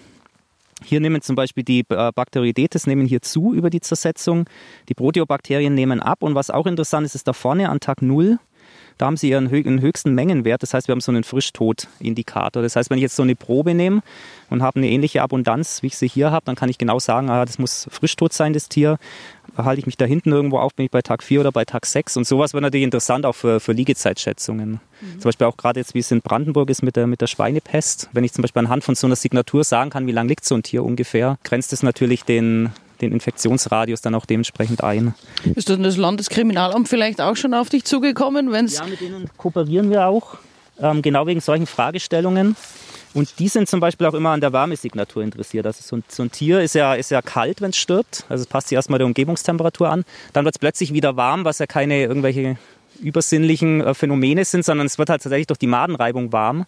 Hier 0.84 1.00
nehmen 1.00 1.22
zum 1.22 1.34
Beispiel 1.34 1.64
die 1.64 1.80
äh, 1.88 2.12
Bakterioidetes 2.14 2.86
nehmen 2.86 3.06
hier 3.06 3.22
zu 3.22 3.54
über 3.54 3.70
die 3.70 3.80
Zersetzung. 3.80 4.44
Die 4.90 4.94
Proteobakterien 4.94 5.74
nehmen 5.74 6.00
ab. 6.00 6.22
Und 6.22 6.34
was 6.34 6.50
auch 6.50 6.66
interessant 6.66 7.06
ist, 7.06 7.14
ist 7.14 7.26
da 7.26 7.32
vorne 7.32 7.70
an 7.70 7.80
Tag 7.80 8.02
0 8.02 8.38
da 8.98 9.06
haben 9.06 9.16
sie 9.16 9.30
ihren 9.30 9.50
höchsten 9.50 10.12
Mengenwert. 10.14 10.62
Das 10.62 10.74
heißt, 10.74 10.88
wir 10.88 10.92
haben 10.92 11.00
so 11.00 11.12
einen 11.12 11.22
Frischtot-Indikator. 11.22 12.62
Das 12.62 12.74
heißt, 12.74 12.90
wenn 12.90 12.98
ich 12.98 13.02
jetzt 13.02 13.14
so 13.14 13.22
eine 13.22 13.36
Probe 13.36 13.72
nehme 13.72 14.02
und 14.50 14.60
habe 14.60 14.80
eine 14.80 14.88
ähnliche 14.88 15.22
Abundanz, 15.22 15.82
wie 15.82 15.86
ich 15.86 15.96
sie 15.96 16.08
hier 16.08 16.32
habe, 16.32 16.44
dann 16.44 16.56
kann 16.56 16.68
ich 16.68 16.78
genau 16.78 16.98
sagen, 16.98 17.30
ah, 17.30 17.44
das 17.44 17.60
muss 17.60 17.86
Frischtot 17.90 18.32
sein, 18.32 18.52
das 18.52 18.68
Tier. 18.68 18.98
Halte 19.64 19.80
ich 19.80 19.86
mich 19.86 19.96
da 19.96 20.04
hinten 20.04 20.32
irgendwo 20.32 20.58
auf, 20.58 20.74
bin 20.74 20.86
ich 20.86 20.90
bei 20.90 21.02
Tag 21.02 21.22
4 21.22 21.40
oder 21.40 21.52
bei 21.52 21.64
Tag 21.64 21.86
6. 21.86 22.16
Und 22.16 22.26
sowas 22.26 22.52
wäre 22.52 22.62
natürlich 22.62 22.84
interessant 22.84 23.26
auch 23.26 23.34
für, 23.34 23.60
für 23.60 23.72
Liegezeitschätzungen. 23.72 24.80
Mhm. 25.00 25.20
Zum 25.20 25.28
Beispiel 25.28 25.46
auch 25.46 25.56
gerade 25.56 25.80
jetzt, 25.80 25.94
wie 25.94 25.98
es 26.00 26.10
in 26.10 26.20
Brandenburg 26.20 26.70
ist 26.70 26.82
mit 26.82 26.96
der, 26.96 27.06
mit 27.06 27.20
der 27.20 27.26
Schweinepest. 27.26 28.08
Wenn 28.12 28.24
ich 28.24 28.32
zum 28.32 28.42
Beispiel 28.42 28.60
anhand 28.60 28.84
von 28.84 28.94
so 28.94 29.06
einer 29.06 29.16
Signatur 29.16 29.64
sagen 29.64 29.90
kann, 29.90 30.06
wie 30.06 30.12
lange 30.12 30.28
liegt 30.28 30.44
so 30.44 30.54
ein 30.54 30.62
Tier 30.62 30.84
ungefähr, 30.84 31.38
grenzt 31.44 31.72
es 31.72 31.82
natürlich 31.82 32.24
den, 32.24 32.70
den 33.00 33.12
Infektionsradius 33.12 34.00
dann 34.00 34.14
auch 34.14 34.26
dementsprechend 34.26 34.82
ein. 34.82 35.14
Ist 35.54 35.70
dann 35.70 35.82
das 35.82 35.96
Landeskriminalamt 35.96 36.88
vielleicht 36.88 37.20
auch 37.20 37.36
schon 37.36 37.54
auf 37.54 37.68
dich 37.68 37.84
zugekommen? 37.84 38.52
Wenn's 38.52 38.78
ja, 38.78 38.86
mit 38.86 39.00
denen 39.00 39.28
kooperieren 39.36 39.90
wir 39.90 40.06
auch, 40.06 40.38
ähm, 40.80 41.02
genau 41.02 41.26
wegen 41.26 41.40
solchen 41.40 41.66
Fragestellungen. 41.66 42.56
Und 43.14 43.38
die 43.38 43.48
sind 43.48 43.68
zum 43.68 43.80
Beispiel 43.80 44.06
auch 44.06 44.14
immer 44.14 44.30
an 44.30 44.40
der 44.40 44.52
Wärmesignatur 44.52 45.22
interessiert. 45.22 45.66
Also 45.66 45.80
so 45.82 45.96
ein, 45.96 46.04
so 46.08 46.22
ein 46.22 46.30
Tier 46.30 46.60
ist 46.60 46.74
ja, 46.74 46.94
ist 46.94 47.10
ja 47.10 47.22
kalt, 47.22 47.60
wenn 47.60 47.70
es 47.70 47.76
stirbt. 47.76 48.24
Also 48.28 48.42
es 48.42 48.46
passt 48.46 48.68
sich 48.68 48.76
erstmal 48.76 48.98
der 48.98 49.06
Umgebungstemperatur 49.06 49.88
an. 49.88 50.04
Dann 50.32 50.44
wird 50.44 50.54
es 50.54 50.58
plötzlich 50.58 50.92
wieder 50.92 51.16
warm, 51.16 51.44
was 51.44 51.58
ja 51.58 51.66
keine 51.66 52.02
irgendwelche 52.02 52.58
übersinnlichen 53.00 53.80
äh, 53.80 53.94
Phänomene 53.94 54.44
sind, 54.44 54.64
sondern 54.64 54.86
es 54.86 54.98
wird 54.98 55.08
halt 55.08 55.22
tatsächlich 55.22 55.46
durch 55.46 55.58
die 55.58 55.66
Madenreibung 55.66 56.32
warm 56.32 56.66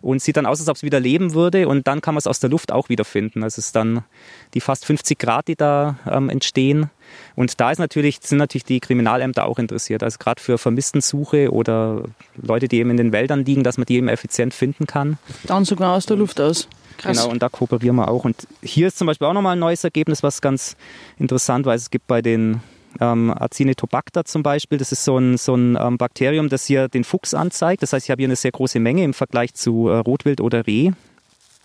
und 0.00 0.22
sieht 0.22 0.36
dann 0.36 0.46
aus, 0.46 0.60
als 0.60 0.68
ob 0.68 0.76
es 0.76 0.82
wieder 0.82 1.00
leben 1.00 1.34
würde 1.34 1.68
und 1.68 1.86
dann 1.86 2.00
kann 2.00 2.14
man 2.14 2.18
es 2.18 2.26
aus 2.26 2.40
der 2.40 2.50
Luft 2.50 2.72
auch 2.72 2.88
wieder 2.88 3.04
finden. 3.04 3.42
Also 3.42 3.58
es 3.58 3.66
ist 3.66 3.76
dann 3.76 4.04
die 4.54 4.60
fast 4.60 4.84
50 4.84 5.18
Grad, 5.18 5.48
die 5.48 5.56
da 5.56 5.98
ähm, 6.10 6.28
entstehen. 6.28 6.90
Und 7.34 7.60
da 7.60 7.70
ist 7.70 7.78
natürlich, 7.78 8.18
sind 8.22 8.38
natürlich 8.38 8.64
die 8.64 8.80
Kriminalämter 8.80 9.46
auch 9.46 9.58
interessiert. 9.58 10.02
Also 10.02 10.18
gerade 10.18 10.40
für 10.40 10.58
Vermisstensuche 10.58 11.52
oder 11.52 12.04
Leute, 12.36 12.68
die 12.68 12.78
eben 12.78 12.90
in 12.90 12.96
den 12.96 13.12
Wäldern 13.12 13.44
liegen, 13.44 13.62
dass 13.62 13.78
man 13.78 13.86
die 13.86 13.96
eben 13.96 14.08
effizient 14.08 14.54
finden 14.54 14.86
kann. 14.86 15.18
Dann 15.44 15.64
sogar 15.64 15.94
aus 15.94 16.06
der 16.06 16.16
Luft 16.16 16.40
aus. 16.40 16.68
Krass. 16.98 17.18
Genau, 17.18 17.30
und 17.30 17.42
da 17.42 17.48
kooperieren 17.48 17.96
wir 17.96 18.08
auch. 18.08 18.24
Und 18.24 18.48
hier 18.62 18.88
ist 18.88 18.96
zum 18.98 19.06
Beispiel 19.06 19.26
auch 19.26 19.34
nochmal 19.34 19.54
ein 19.54 19.58
neues 19.58 19.84
Ergebnis, 19.84 20.22
was 20.22 20.40
ganz 20.40 20.76
interessant 21.18 21.66
war. 21.66 21.74
Es 21.74 21.90
gibt 21.90 22.06
bei 22.06 22.22
den 22.22 22.62
ähm, 23.00 23.32
Acinetobacter 23.36 24.24
zum 24.24 24.42
Beispiel, 24.42 24.78
das 24.78 24.92
ist 24.92 25.04
so 25.04 25.18
ein, 25.18 25.36
so 25.38 25.54
ein 25.54 25.76
ähm, 25.80 25.98
Bakterium, 25.98 26.48
das 26.48 26.66
hier 26.66 26.88
den 26.88 27.04
Fuchs 27.04 27.34
anzeigt. 27.34 27.82
Das 27.82 27.92
heißt, 27.92 28.06
ich 28.06 28.10
habe 28.10 28.20
hier 28.20 28.28
eine 28.28 28.36
sehr 28.36 28.52
große 28.52 28.78
Menge 28.78 29.04
im 29.04 29.14
Vergleich 29.14 29.54
zu 29.54 29.88
äh, 29.88 29.98
Rotwild 29.98 30.40
oder 30.40 30.66
Reh. 30.66 30.92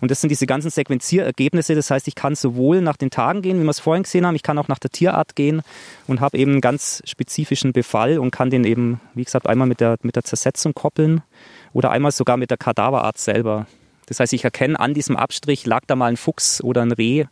Und 0.02 0.10
das 0.10 0.20
sind 0.20 0.32
diese 0.32 0.48
ganzen 0.48 0.72
Sequenzierergebnisse. 0.72 1.76
Das 1.76 1.92
heißt, 1.92 2.08
ich 2.08 2.16
kann 2.16 2.36
sowohl 2.36 2.82
nach 2.82 2.98
den 2.98 3.12
Tagen 3.12 3.44
gehen, 3.44 3.60
wie 3.60 3.64
wir 3.64 3.70
es 3.70 3.80
vorhin 3.80 4.04
gesehen 4.04 4.26
haben, 4.26 4.36
ich 4.36 4.44
kann 4.44 4.58
auch 4.58 4.68
nach 4.68 4.80
der 4.80 4.90
Tierart 4.90 5.36
gehen 5.36 5.62
und 6.08 6.20
habe 6.22 6.38
eben 6.38 6.54
einen 6.54 6.62
ganz 6.62 7.04
spezifischen 7.06 7.72
Befall 7.72 8.18
und 8.18 8.32
kann 8.32 8.50
den 8.50 8.64
eben, 8.64 9.00
wie 9.14 9.24
gesagt, 9.24 9.48
einmal 9.48 9.68
mit 9.68 9.80
der, 9.80 9.98
mit 10.02 10.16
der 10.16 10.24
Zersetzung 10.24 10.74
koppeln 10.74 11.22
oder 11.72 11.92
einmal 11.92 12.12
sogar 12.12 12.38
mit 12.38 12.50
der 12.50 12.58
Kadaverart 12.58 13.20
selber. 13.20 13.68
Das 14.08 14.20
heißt, 14.20 14.34
ich 14.34 14.44
erkenne 14.44 14.80
an 14.80 14.94
diesem 14.94 15.16
Abstrich, 15.16 15.66
lag 15.66 15.84
da 15.86 15.96
mal 15.96 16.08
ein 16.08 16.18
Fuchs 16.18 16.62
oder 16.64 16.82
ein 16.82 16.92
Reh 16.92 17.26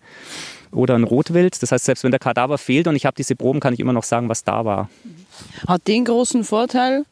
oder 0.72 0.96
ein 0.96 1.04
Rotwild. 1.04 1.62
Das 1.62 1.72
heißt, 1.72 1.86
selbst 1.86 2.04
wenn 2.04 2.12
der 2.12 2.20
Kadaver 2.20 2.58
fehlt 2.58 2.88
und 2.88 2.96
ich 2.96 3.06
habe 3.06 3.16
diese 3.16 3.36
Proben, 3.36 3.60
kann 3.60 3.74
ich 3.74 3.80
immer 3.80 3.94
noch 3.94 4.04
sagen, 4.04 4.30
was 4.30 4.44
da 4.44 4.66
war. 4.66 4.90
Hat 5.68 5.88
den 5.88 6.06
großen 6.06 6.44
Vorteil, 6.44 7.06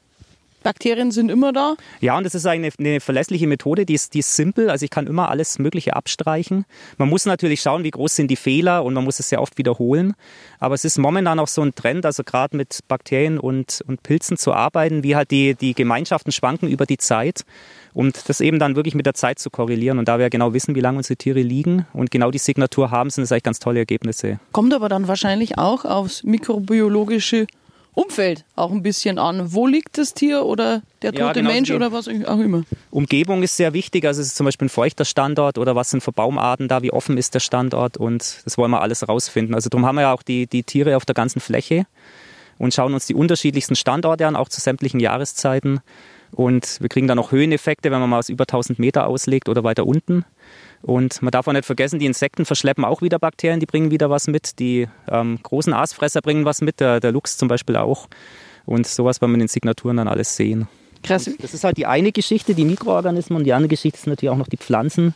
Bakterien 0.64 1.12
sind 1.12 1.30
immer 1.30 1.54
da? 1.54 1.76
Ja, 2.02 2.18
und 2.18 2.26
das 2.26 2.36
ist 2.36 2.46
eine, 2.46 2.70
eine 2.78 3.00
verlässliche 3.00 3.48
Methode, 3.48 3.86
die 3.86 3.94
ist, 3.94 4.14
die 4.14 4.20
ist 4.20 4.36
simpel. 4.36 4.70
Also 4.70 4.84
ich 4.84 4.90
kann 4.90 5.08
immer 5.08 5.30
alles 5.30 5.60
Mögliche 5.60 5.96
abstreichen. 5.96 6.66
Man 6.98 7.10
muss 7.10 7.26
natürlich 7.26 7.62
schauen, 7.62 7.84
wie 7.84 7.92
groß 7.92 8.16
sind 8.16 8.30
die 8.30 8.36
Fehler 8.36 8.84
und 8.84 8.94
man 8.94 9.04
muss 9.04 9.20
es 9.20 9.30
sehr 9.30 9.42
oft 9.42 9.58
wiederholen. 9.58 10.14
Aber 10.60 10.76
es 10.76 10.84
ist 10.86 10.98
momentan 10.98 11.40
auch 11.40 11.48
so 11.48 11.62
ein 11.62 11.76
Trend, 11.76 12.06
also 12.06 12.24
gerade 12.24 12.58
mit 12.58 12.80
Bakterien 12.88 13.40
und, 13.40 13.84
und 13.88 14.04
Pilzen 14.04 14.38
zu 14.38 14.54
arbeiten, 14.54 15.04
wie 15.04 15.16
halt 15.16 15.32
die, 15.32 15.56
die 15.56 15.74
Gemeinschaften 15.74 16.32
schwanken 16.32 16.68
über 16.70 16.86
die 16.86 16.98
Zeit. 16.98 17.44
Und 17.94 18.30
das 18.30 18.42
eben 18.42 18.60
dann 18.60 18.76
wirklich 18.76 18.94
mit 18.94 19.06
der 19.06 19.14
Zeit 19.14 19.40
zu 19.40 19.50
korrelieren. 19.50 19.98
Und 19.98 20.08
da 20.08 20.20
wir 20.20 20.30
genau 20.30 20.54
wissen, 20.54 20.76
wie 20.76 20.82
lange 20.82 20.98
unsere 20.98 21.18
Tiere 21.18 21.42
liegen 21.42 21.88
und 21.94 22.12
genau 22.12 22.30
die 22.30 22.38
Signatur 22.38 22.92
haben, 22.92 23.10
sind 23.10 23.24
das 23.24 23.32
eigentlich 23.32 23.44
ganz 23.44 23.60
tolle 23.60 23.80
Ergebnisse. 23.80 24.40
Kommt 24.52 24.74
aber 24.74 24.90
dann 24.90 25.08
wahrscheinlich 25.08 25.58
auch 25.58 25.86
aufs 25.86 26.24
mikrobiologische 26.24 27.48
Umfeld 27.98 28.46
auch 28.56 28.72
ein 28.72 28.84
bisschen 28.84 29.18
an. 29.18 29.54
Wo 29.54 29.66
liegt 29.66 29.98
das 29.98 30.14
Tier 30.14 30.46
oder 30.46 30.84
der 31.02 31.14
tote 31.14 31.24
ja, 31.24 31.34
genau, 31.34 31.50
Mensch 31.50 31.72
oder 31.72 31.92
was 31.92 32.08
auch 32.08 32.40
immer? 32.40 32.62
Umgebung 32.92 33.42
ist 33.42 33.58
sehr 33.58 33.74
wichtig. 33.74 34.06
Also 34.06 34.22
es 34.22 34.28
ist 34.28 34.36
zum 34.36 34.46
Beispiel 34.46 34.68
ein 34.68 34.70
feuchter 34.70 35.04
Standort 35.04 35.58
oder 35.58 35.76
was 35.76 35.90
sind 35.90 36.04
für 36.04 36.12
Baumarten 36.12 36.68
da, 36.68 36.84
wie 36.84 36.94
offen 36.94 37.18
ist 37.18 37.34
der 37.34 37.40
Standort 37.40 37.98
und 37.98 38.42
das 38.46 38.56
wollen 38.56 38.70
wir 38.70 38.82
alles 38.82 39.10
rausfinden. 39.10 39.56
Also 39.56 39.70
darum 39.70 39.88
haben 39.88 39.96
wir 39.96 40.04
ja 40.04 40.14
auch 40.14 40.22
die, 40.22 40.46
die 40.46 40.62
Tiere 40.62 40.96
auf 40.96 41.06
der 41.06 41.16
ganzen 41.16 41.40
Fläche 41.40 41.88
und 42.60 42.72
schauen 42.72 42.94
uns 42.94 43.08
die 43.08 43.16
unterschiedlichsten 43.16 43.76
Standorte 43.76 44.28
an, 44.28 44.36
auch 44.36 44.50
zu 44.50 44.62
sämtlichen 44.62 45.00
Jahreszeiten. 45.00 45.80
Und 46.32 46.80
wir 46.80 46.90
kriegen 46.90 47.08
dann 47.08 47.18
auch 47.18 47.32
Höheneffekte, 47.32 47.90
wenn 47.90 48.00
man 48.00 48.12
mal 48.12 48.20
aus 48.20 48.30
über 48.30 48.44
1000 48.44 48.78
Meter 48.78 49.08
auslegt 49.08 49.50
oder 49.50 49.64
weiter 49.64 49.88
unten. 49.88 50.24
Und 50.82 51.22
man 51.22 51.32
darf 51.32 51.48
auch 51.48 51.54
nicht 51.54 51.66
vergessen, 51.66 52.00
die 52.00 52.06
Insekten 52.06 52.46
verschleppen 52.46 52.86
auch 52.86 53.02
wieder 53.02 53.20
Bakterien, 53.20 53.60
die 53.60 53.66
bringen 53.66 53.92
wieder 53.92 54.10
was 54.10 54.28
mit. 54.28 54.60
Die 54.60 54.88
ähm, 55.10 55.40
großen 55.42 55.74
Aasfresser 55.74 56.22
bringen 56.22 56.46
was 56.46 56.62
mit, 56.62 56.80
der, 56.80 57.00
der 57.00 57.12
Luchs 57.12 57.38
zum 57.38 57.48
Beispiel 57.48 57.76
auch. 57.76 58.08
Und 58.66 58.86
sowas 58.88 59.22
werden 59.22 59.32
wir 59.32 59.36
in 59.36 59.42
den 59.42 59.48
Signaturen 59.48 59.98
dann 59.98 60.08
alles 60.08 60.36
sehen. 60.36 60.68
Krass. 61.04 61.30
das 61.40 61.54
ist 61.54 61.64
halt 61.64 61.78
die 61.78 61.86
eine 61.86 62.12
Geschichte, 62.12 62.54
die 62.54 62.66
Mikroorganismen, 62.66 63.38
und 63.38 63.44
die 63.46 63.54
andere 63.54 63.70
Geschichte 63.70 64.00
sind 64.00 64.10
natürlich 64.12 64.32
auch 64.32 64.38
noch 64.38 64.48
die 64.48 64.58
Pflanzen, 64.58 65.14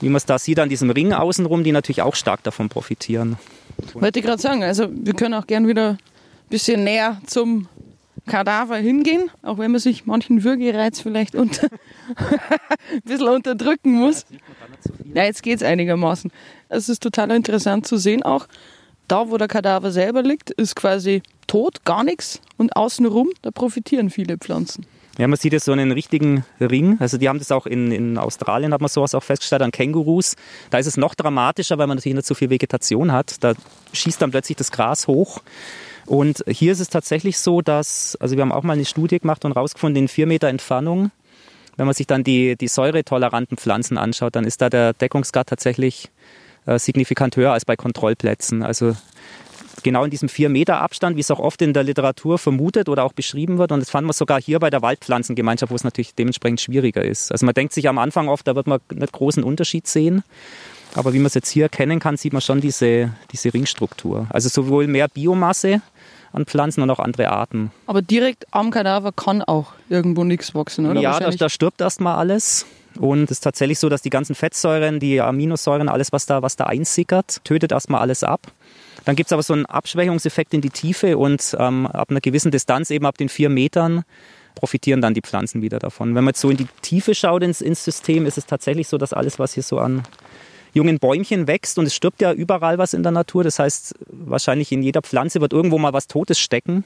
wie 0.00 0.08
man 0.08 0.16
es 0.16 0.26
da 0.26 0.38
sieht 0.38 0.58
an 0.58 0.68
diesem 0.68 0.90
Ring 0.90 1.12
außenrum, 1.12 1.64
die 1.64 1.72
natürlich 1.72 2.02
auch 2.02 2.14
stark 2.14 2.42
davon 2.42 2.68
profitieren. 2.68 3.38
Wollte 3.94 4.18
ich 4.18 4.24
gerade 4.24 4.42
sagen, 4.42 4.62
also 4.62 4.88
wir 4.92 5.14
können 5.14 5.34
auch 5.34 5.46
gern 5.46 5.68
wieder 5.68 5.90
ein 5.90 5.98
bisschen 6.50 6.84
näher 6.84 7.20
zum 7.26 7.68
Kadaver 8.26 8.76
hingehen, 8.76 9.30
auch 9.42 9.58
wenn 9.58 9.72
man 9.72 9.80
sich 9.80 10.06
manchen 10.06 10.44
Würgereiz 10.44 11.00
vielleicht 11.00 11.34
unter, 11.34 11.68
ein 12.92 13.00
bisschen 13.04 13.28
unterdrücken 13.28 13.92
muss. 13.92 14.26
Ja, 15.14 15.24
jetzt 15.24 15.42
geht 15.42 15.56
es 15.56 15.62
einigermaßen. 15.62 16.30
Es 16.68 16.88
ist 16.88 17.02
total 17.02 17.30
interessant 17.32 17.86
zu 17.86 17.96
sehen 17.96 18.22
auch, 18.22 18.46
da 19.08 19.28
wo 19.28 19.36
der 19.36 19.48
Kadaver 19.48 19.90
selber 19.90 20.22
liegt, 20.22 20.50
ist 20.50 20.76
quasi 20.76 21.22
tot, 21.46 21.84
gar 21.84 22.04
nichts 22.04 22.40
und 22.56 22.76
außenrum, 22.76 23.30
da 23.42 23.50
profitieren 23.50 24.10
viele 24.10 24.38
Pflanzen. 24.38 24.86
Ja, 25.18 25.28
man 25.28 25.38
sieht 25.38 25.52
jetzt 25.52 25.66
so 25.66 25.72
einen 25.72 25.92
richtigen 25.92 26.46
Ring. 26.58 26.96
Also 26.98 27.18
die 27.18 27.28
haben 27.28 27.38
das 27.38 27.52
auch 27.52 27.66
in, 27.66 27.92
in 27.92 28.16
Australien, 28.16 28.72
hat 28.72 28.80
man 28.80 28.88
sowas 28.88 29.14
auch 29.14 29.22
festgestellt, 29.22 29.60
an 29.60 29.70
Kängurus. 29.70 30.36
Da 30.70 30.78
ist 30.78 30.86
es 30.86 30.96
noch 30.96 31.14
dramatischer, 31.14 31.76
weil 31.76 31.86
man 31.86 31.98
natürlich 31.98 32.16
nicht 32.16 32.26
so 32.26 32.34
viel 32.34 32.48
Vegetation 32.48 33.12
hat. 33.12 33.44
Da 33.44 33.52
schießt 33.92 34.22
dann 34.22 34.30
plötzlich 34.30 34.56
das 34.56 34.72
Gras 34.72 35.06
hoch 35.06 35.42
und 36.12 36.44
hier 36.46 36.72
ist 36.72 36.80
es 36.80 36.90
tatsächlich 36.90 37.38
so, 37.38 37.62
dass, 37.62 38.18
also 38.20 38.36
wir 38.36 38.42
haben 38.42 38.52
auch 38.52 38.64
mal 38.64 38.74
eine 38.74 38.84
Studie 38.84 39.18
gemacht 39.18 39.46
und 39.46 39.52
rausgefunden, 39.52 40.02
in 40.02 40.08
vier 40.08 40.26
Meter 40.26 40.48
Entfernung, 40.48 41.10
wenn 41.78 41.86
man 41.86 41.94
sich 41.94 42.06
dann 42.06 42.22
die, 42.22 42.54
die 42.54 42.68
säuretoleranten 42.68 43.56
Pflanzen 43.56 43.96
anschaut, 43.96 44.36
dann 44.36 44.44
ist 44.44 44.60
da 44.60 44.68
der 44.68 44.92
Deckungsgrad 44.92 45.46
tatsächlich 45.46 46.10
äh, 46.66 46.78
signifikant 46.78 47.34
höher 47.36 47.54
als 47.54 47.64
bei 47.64 47.76
Kontrollplätzen. 47.76 48.62
Also 48.62 48.94
genau 49.82 50.04
in 50.04 50.10
diesem 50.10 50.28
vier 50.28 50.50
Meter 50.50 50.82
Abstand, 50.82 51.16
wie 51.16 51.20
es 51.20 51.30
auch 51.30 51.38
oft 51.38 51.62
in 51.62 51.72
der 51.72 51.82
Literatur 51.82 52.36
vermutet 52.36 52.90
oder 52.90 53.04
auch 53.04 53.14
beschrieben 53.14 53.56
wird. 53.56 53.72
Und 53.72 53.80
das 53.80 53.88
fanden 53.88 54.10
wir 54.10 54.12
sogar 54.12 54.38
hier 54.38 54.58
bei 54.58 54.68
der 54.68 54.82
Waldpflanzengemeinschaft, 54.82 55.70
wo 55.70 55.76
es 55.76 55.84
natürlich 55.84 56.14
dementsprechend 56.14 56.60
schwieriger 56.60 57.02
ist. 57.02 57.32
Also 57.32 57.46
man 57.46 57.54
denkt 57.54 57.72
sich 57.72 57.88
am 57.88 57.96
Anfang 57.96 58.28
oft, 58.28 58.46
da 58.46 58.54
wird 58.54 58.66
man 58.66 58.80
nicht 58.92 59.14
großen 59.14 59.42
Unterschied 59.42 59.86
sehen. 59.86 60.24
Aber 60.94 61.14
wie 61.14 61.18
man 61.18 61.26
es 61.28 61.34
jetzt 61.34 61.48
hier 61.48 61.62
erkennen 61.62 62.00
kann, 62.00 62.18
sieht 62.18 62.34
man 62.34 62.42
schon 62.42 62.60
diese, 62.60 63.14
diese 63.32 63.54
Ringstruktur. 63.54 64.26
Also 64.28 64.50
sowohl 64.50 64.88
mehr 64.88 65.08
Biomasse 65.08 65.80
an 66.32 66.46
Pflanzen 66.46 66.82
und 66.82 66.90
auch 66.90 66.98
andere 66.98 67.30
Arten. 67.30 67.70
Aber 67.86 68.02
direkt 68.02 68.46
am 68.50 68.70
Kadaver 68.70 69.12
kann 69.12 69.42
auch 69.42 69.72
irgendwo 69.88 70.24
nichts 70.24 70.54
wachsen, 70.54 70.86
oder? 70.86 71.00
Ja, 71.00 71.20
da, 71.20 71.30
da 71.30 71.48
stirbt 71.48 71.80
erstmal 71.80 72.16
alles. 72.16 72.66
Und 72.98 73.24
es 73.24 73.32
ist 73.32 73.40
tatsächlich 73.40 73.78
so, 73.78 73.88
dass 73.88 74.02
die 74.02 74.10
ganzen 74.10 74.34
Fettsäuren, 74.34 75.00
die 75.00 75.20
Aminosäuren, 75.20 75.88
alles, 75.88 76.12
was 76.12 76.26
da, 76.26 76.42
was 76.42 76.56
da 76.56 76.64
einsickert, 76.64 77.42
tötet 77.44 77.72
erstmal 77.72 78.02
alles 78.02 78.22
ab. 78.22 78.40
Dann 79.04 79.16
gibt 79.16 79.28
es 79.28 79.32
aber 79.32 79.42
so 79.42 79.54
einen 79.54 79.66
Abschwächungseffekt 79.66 80.54
in 80.54 80.60
die 80.60 80.70
Tiefe 80.70 81.16
und 81.18 81.56
ähm, 81.58 81.86
ab 81.86 82.10
einer 82.10 82.20
gewissen 82.20 82.50
Distanz, 82.50 82.90
eben 82.90 83.06
ab 83.06 83.18
den 83.18 83.28
vier 83.28 83.48
Metern, 83.48 84.04
profitieren 84.54 85.00
dann 85.00 85.14
die 85.14 85.22
Pflanzen 85.22 85.62
wieder 85.62 85.78
davon. 85.78 86.14
Wenn 86.14 86.24
man 86.24 86.32
jetzt 86.32 86.40
so 86.40 86.50
in 86.50 86.58
die 86.58 86.68
Tiefe 86.82 87.14
schaut 87.14 87.42
ins, 87.42 87.60
ins 87.60 87.84
System, 87.84 88.26
ist 88.26 88.38
es 88.38 88.46
tatsächlich 88.46 88.88
so, 88.88 88.98
dass 88.98 89.12
alles, 89.12 89.38
was 89.38 89.54
hier 89.54 89.62
so 89.62 89.78
an 89.78 90.02
jungen 90.72 90.98
Bäumchen 90.98 91.46
wächst 91.46 91.78
und 91.78 91.86
es 91.86 91.94
stirbt 91.94 92.20
ja 92.20 92.32
überall 92.32 92.78
was 92.78 92.94
in 92.94 93.02
der 93.02 93.12
Natur. 93.12 93.44
Das 93.44 93.58
heißt, 93.58 93.94
wahrscheinlich 94.08 94.72
in 94.72 94.82
jeder 94.82 95.02
Pflanze 95.02 95.40
wird 95.40 95.52
irgendwo 95.52 95.78
mal 95.78 95.92
was 95.92 96.06
Totes 96.06 96.38
stecken. 96.38 96.84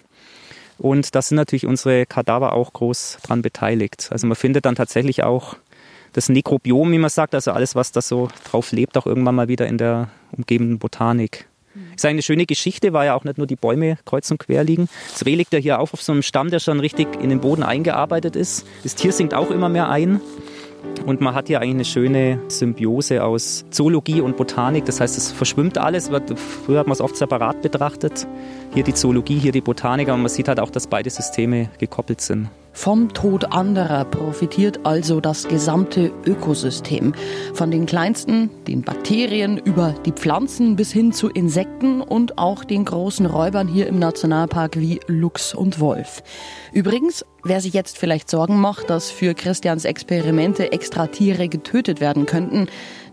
Und 0.79 1.15
da 1.15 1.23
sind 1.23 1.37
natürlich 1.37 1.67
unsere 1.67 2.05
Kadaver 2.05 2.53
auch 2.53 2.73
groß 2.73 3.19
dran 3.23 3.43
beteiligt. 3.43 4.09
Also 4.11 4.27
man 4.27 4.37
findet 4.37 4.67
dann 4.67 4.75
tatsächlich 4.75 5.23
auch 5.23 5.57
das 6.13 6.29
Nekrobiom, 6.29 6.93
wie 6.93 6.99
man 6.99 7.11
sagt, 7.11 7.35
also 7.35 7.53
alles, 7.53 7.75
was 7.75 7.93
da 7.93 8.01
so 8.03 8.29
drauf 8.51 8.73
lebt, 8.73 8.97
auch 8.97 9.07
irgendwann 9.07 9.35
mal 9.35 9.49
wieder 9.49 9.67
in 9.67 9.79
der 9.79 10.11
umgebenden 10.33 10.79
Botanik. 10.79 11.47
Ist 11.95 12.07
eine 12.07 12.23
schöne 12.23 12.47
Geschichte, 12.47 12.93
weil 12.93 13.07
ja 13.07 13.15
auch 13.15 13.25
nicht 13.25 13.39
nur 13.39 13.47
die 13.47 13.57
Bäume 13.57 13.99
kreuz 14.05 14.31
und 14.31 14.39
quer 14.39 14.65
liegen. 14.65 14.89
Das 15.13 15.27
Reh 15.27 15.35
liegt 15.35 15.53
ja 15.53 15.59
hier 15.59 15.79
auch 15.79 15.93
auf 15.93 16.03
so 16.03 16.13
einem 16.13 16.23
Stamm, 16.23 16.51
der 16.51 16.59
schon 16.59 16.81
richtig 16.81 17.09
in 17.21 17.29
den 17.29 17.41
Boden 17.41 17.63
eingearbeitet 17.63 18.35
ist. 18.35 18.67
Das 18.83 18.95
Tier 18.95 19.13
sinkt 19.13 19.35
auch 19.35 19.51
immer 19.51 19.69
mehr 19.69 19.91
ein. 19.91 20.21
Und 21.07 21.21
man 21.21 21.37
hat 21.37 21.47
hier 21.47 21.61
eigentlich 21.61 21.75
eine 21.75 21.85
schöne 21.85 22.41
Symbiose 22.49 23.23
aus 23.23 23.65
Zoologie 23.71 24.21
und 24.21 24.37
Botanik. 24.37 24.87
Das 24.87 25.01
heißt, 25.01 25.17
es 25.17 25.31
verschwimmt 25.31 25.79
alles. 25.79 26.11
Früher 26.65 26.81
hat 26.81 26.89
man 26.89 26.95
es 26.95 27.01
oft 27.01 27.17
separat 27.17 27.63
betrachtet. 27.63 28.27
Hier 28.75 28.83
die 28.83 28.93
Zoologie, 28.93 29.39
hier 29.39 29.53
die 29.53 29.61
Botanik. 29.61 30.09
Aber 30.09 30.19
man 30.19 30.29
sieht 30.29 30.49
halt 30.49 30.59
auch, 30.59 30.71
dass 30.71 30.89
beide 30.89 31.09
Systeme 31.09 31.71
gekoppelt 31.79 32.21
sind. 32.21 32.49
Vom 32.73 33.15
Tod 33.15 33.53
anderer 33.53 34.05
profitiert 34.05 34.81
also 34.85 35.21
das 35.21 35.49
gesamte 35.49 36.13
Ökosystem. 36.27 37.15
Von 37.55 37.71
den 37.71 37.87
kleinsten, 37.87 38.51
den 38.67 38.83
Bakterien, 38.83 39.57
über 39.57 39.95
die 40.05 40.13
Pflanzen 40.13 40.77
bis 40.77 40.93
hin 40.93 41.13
zu 41.13 41.31
Insekten 41.31 42.03
und 42.03 42.37
auch 42.37 42.65
den 42.65 42.85
großen 42.85 43.25
Räubern 43.25 43.67
hier 43.67 43.87
im 43.87 43.99
Nationalpark 43.99 44.79
wie 44.79 45.01
Luchs 45.07 45.55
und 45.55 45.81
Wolf. 45.81 46.23
Übrigens, 46.73 47.25
wer 47.49 47.61
sich 47.61 47.73
jetzt 47.73 47.99
vielleicht 47.99 48.31
Sorgen 48.31 48.61
macht, 48.61 48.91
dass 48.91 49.11
für 49.11 49.35
Christians 49.35 49.85
Experimente 49.85 50.73
extra 50.73 51.07
Tiere 51.07 51.49
getötet 51.49 52.01
werden 52.01 52.27
könnten, 52.27 52.67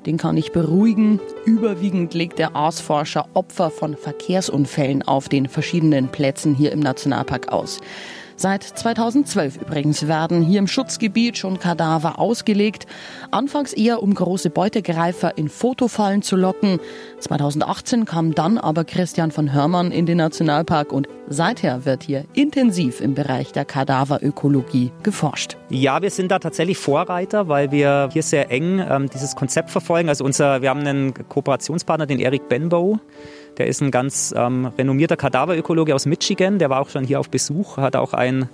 den 0.06 0.17
kann 0.17 0.38
ich 0.38 0.52
beruhigen. 0.52 1.19
Überwiegend 1.46 2.13
legt 2.13 2.39
der 2.39 2.56
Aasforscher 2.56 3.28
Opfer 3.34 3.69
von 3.69 3.96
Verkehrsunfällen 3.96 5.04
auf 5.04 5.30
den 5.30 5.48
verschiedenen 5.48 6.10
Plätzen 6.10 6.56
hier 6.56 6.72
im 6.72 6.80
Nationalpark 6.80 7.52
aus. 7.52 7.80
Seit 8.43 8.63
2012 8.63 9.62
übrigens 9.62 10.06
werden 10.10 10.41
hier 10.41 10.60
im 10.60 10.67
Schutzgebiet 10.67 11.38
schon 11.38 11.60
Kadaver 11.60 12.19
ausgelegt. 12.19 12.88
Anfangs 13.32 13.71
eher 13.71 14.03
um 14.03 14.13
große 14.13 14.49
Beutegreifer 14.49 15.38
in 15.38 15.47
Fotofallen 15.47 16.23
zu 16.23 16.36
locken. 16.36 16.82
2018 17.21 18.03
kam 18.03 18.36
dann 18.36 18.58
aber 18.58 18.84
Christian 18.84 19.32
von 19.32 19.53
Hörmann 19.53 19.93
in 19.93 20.06
den 20.06 20.17
Nationalpark 20.17 20.91
und 20.91 21.08
seither 21.29 21.86
wird 21.86 22.03
hier 22.03 22.25
intensiv 22.34 22.99
im 22.99 23.13
Bereich 23.13 23.53
der 23.53 23.63
Kadaverökologie 23.63 24.91
geforscht. 25.03 25.56
Ja, 25.69 26.01
wir 26.01 26.10
sind 26.10 26.29
da 26.29 26.39
tatsächlich 26.39 26.77
Vorreiter, 26.77 27.47
weil 27.47 27.71
wir 27.71 28.10
hier 28.12 28.23
sehr 28.23 28.51
eng 28.51 28.79
ähm, 28.79 29.10
dieses 29.10 29.38
Konzept 29.38 29.69
verfolgen. 29.69 30.10
Also 30.10 30.25
unser, 30.25 30.62
wir 30.62 30.69
haben 30.69 30.82
einen 30.82 31.13
Kooperationspartner, 31.13 32.08
den 32.08 32.19
Eric 32.19 32.49
Benbow. 32.49 32.99
Der 33.57 33.67
ist 33.67 33.81
ein 33.81 33.91
ganz 33.91 34.33
ähm, 34.35 34.65
renommierter 34.77 35.17
Kadaverökologe 35.17 35.93
aus 35.93 36.05
Michigan. 36.05 36.59
Der 36.59 36.69
war 36.69 36.81
auch 36.81 36.89
schon 36.89 37.03
hier 37.03 37.19
auf 37.19 37.29
Besuch, 37.29 37.77
hat 37.77 37.95
auch 37.95 38.13
ein 38.13 38.49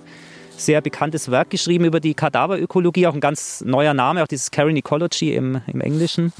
sehr 0.56 0.80
bekanntes 0.80 1.30
Werk 1.30 1.50
geschrieben 1.50 1.86
über 1.86 2.00
die 2.00 2.14
Kadaverökologie, 2.14 3.06
auch 3.06 3.14
ein 3.14 3.20
ganz 3.20 3.62
neuer 3.62 3.94
Name, 3.94 4.22
auch 4.22 4.28
dieses 4.28 4.50
Karen 4.50 4.76
Ecology 4.76 5.34
im, 5.34 5.62
im 5.66 5.80
Englischen. 5.80 6.32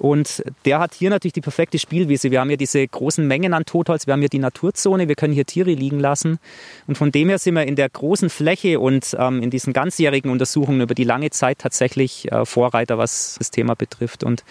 Und 0.00 0.42
der 0.64 0.78
hat 0.78 0.94
hier 0.94 1.10
natürlich 1.10 1.34
die 1.34 1.42
perfekte 1.42 1.78
Spielwiese. 1.78 2.30
Wir 2.30 2.40
haben 2.40 2.48
hier 2.48 2.56
diese 2.56 2.88
großen 2.88 3.26
Mengen 3.26 3.52
an 3.52 3.66
Totholz, 3.66 4.06
wir 4.06 4.14
haben 4.14 4.20
hier 4.20 4.30
die 4.30 4.38
Naturzone, 4.38 5.08
wir 5.08 5.14
können 5.14 5.34
hier 5.34 5.44
Tiere 5.44 5.72
liegen 5.72 6.00
lassen. 6.00 6.38
Und 6.86 6.96
von 6.96 7.12
dem 7.12 7.28
her 7.28 7.38
sind 7.38 7.54
wir 7.54 7.66
in 7.66 7.76
der 7.76 7.90
großen 7.90 8.30
Fläche 8.30 8.80
und 8.80 9.14
ähm, 9.18 9.42
in 9.42 9.50
diesen 9.50 9.74
ganzjährigen 9.74 10.30
Untersuchungen 10.30 10.80
über 10.80 10.94
die 10.94 11.04
lange 11.04 11.28
Zeit 11.28 11.58
tatsächlich 11.58 12.32
äh, 12.32 12.46
Vorreiter, 12.46 12.96
was 12.96 13.36
das 13.38 13.50
Thema 13.50 13.74
betrifft. 13.74 14.24
Und 14.24 14.42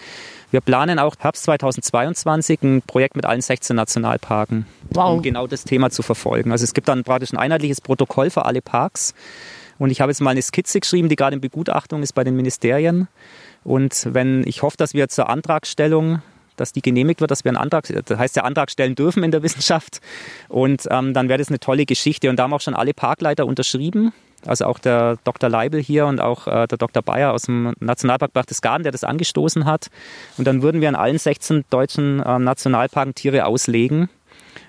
wir 0.52 0.60
planen 0.60 1.00
auch 1.00 1.16
Herbst 1.18 1.42
2022 1.42 2.62
ein 2.62 2.82
Projekt 2.82 3.16
mit 3.16 3.24
allen 3.24 3.42
16 3.42 3.74
Nationalparken, 3.74 4.66
wow. 4.90 5.14
um 5.14 5.22
genau 5.22 5.48
das 5.48 5.64
Thema 5.64 5.90
zu 5.90 6.02
verfolgen. 6.02 6.52
Also 6.52 6.62
es 6.62 6.74
gibt 6.74 6.86
dann 6.86 7.02
praktisch 7.02 7.32
ein 7.32 7.38
einheitliches 7.38 7.80
Protokoll 7.80 8.30
für 8.30 8.44
alle 8.44 8.62
Parks. 8.62 9.14
Und 9.80 9.90
ich 9.90 10.00
habe 10.00 10.12
jetzt 10.12 10.20
mal 10.20 10.30
eine 10.30 10.42
Skizze 10.42 10.78
geschrieben, 10.78 11.08
die 11.08 11.16
gerade 11.16 11.34
in 11.34 11.40
Begutachtung 11.40 12.02
ist 12.02 12.12
bei 12.12 12.22
den 12.22 12.36
Ministerien. 12.36 13.08
Und 13.64 14.06
wenn 14.12 14.46
ich 14.46 14.62
hoffe, 14.62 14.76
dass 14.76 14.94
wir 14.94 15.08
zur 15.08 15.28
Antragstellung 15.28 16.22
dass 16.56 16.72
die 16.74 16.82
genehmigt 16.82 17.22
wird, 17.22 17.30
dass 17.30 17.42
wir 17.42 17.48
einen 17.48 17.56
Antrag, 17.56 17.86
das 18.04 18.18
heißt 18.18 18.36
ja 18.36 18.44
Antrag 18.44 18.70
stellen 18.70 18.94
dürfen 18.94 19.22
in 19.22 19.30
der 19.30 19.42
Wissenschaft. 19.42 20.02
Und 20.50 20.86
ähm, 20.90 21.14
dann 21.14 21.30
wäre 21.30 21.38
das 21.38 21.48
eine 21.48 21.58
tolle 21.58 21.86
Geschichte. 21.86 22.28
Und 22.28 22.36
da 22.36 22.42
haben 22.42 22.52
auch 22.52 22.60
schon 22.60 22.74
alle 22.74 22.92
Parkleiter 22.92 23.46
unterschrieben. 23.46 24.12
Also 24.44 24.66
auch 24.66 24.78
der 24.78 25.16
Dr. 25.24 25.48
Leibel 25.48 25.80
hier 25.80 26.04
und 26.04 26.20
auch 26.20 26.46
äh, 26.46 26.66
der 26.66 26.76
Dr. 26.76 27.02
Bayer 27.02 27.32
aus 27.32 27.42
dem 27.42 27.72
Nationalpark 27.80 28.34
Berchtesgaden, 28.34 28.82
der 28.82 28.92
das 28.92 29.04
angestoßen 29.04 29.64
hat. 29.64 29.86
Und 30.36 30.46
dann 30.46 30.60
würden 30.60 30.82
wir 30.82 30.90
an 30.90 30.96
allen 30.96 31.18
16 31.18 31.64
deutschen 31.70 32.20
äh, 32.20 32.38
Nationalparken 32.38 33.14
Tiere 33.14 33.46
auslegen 33.46 34.10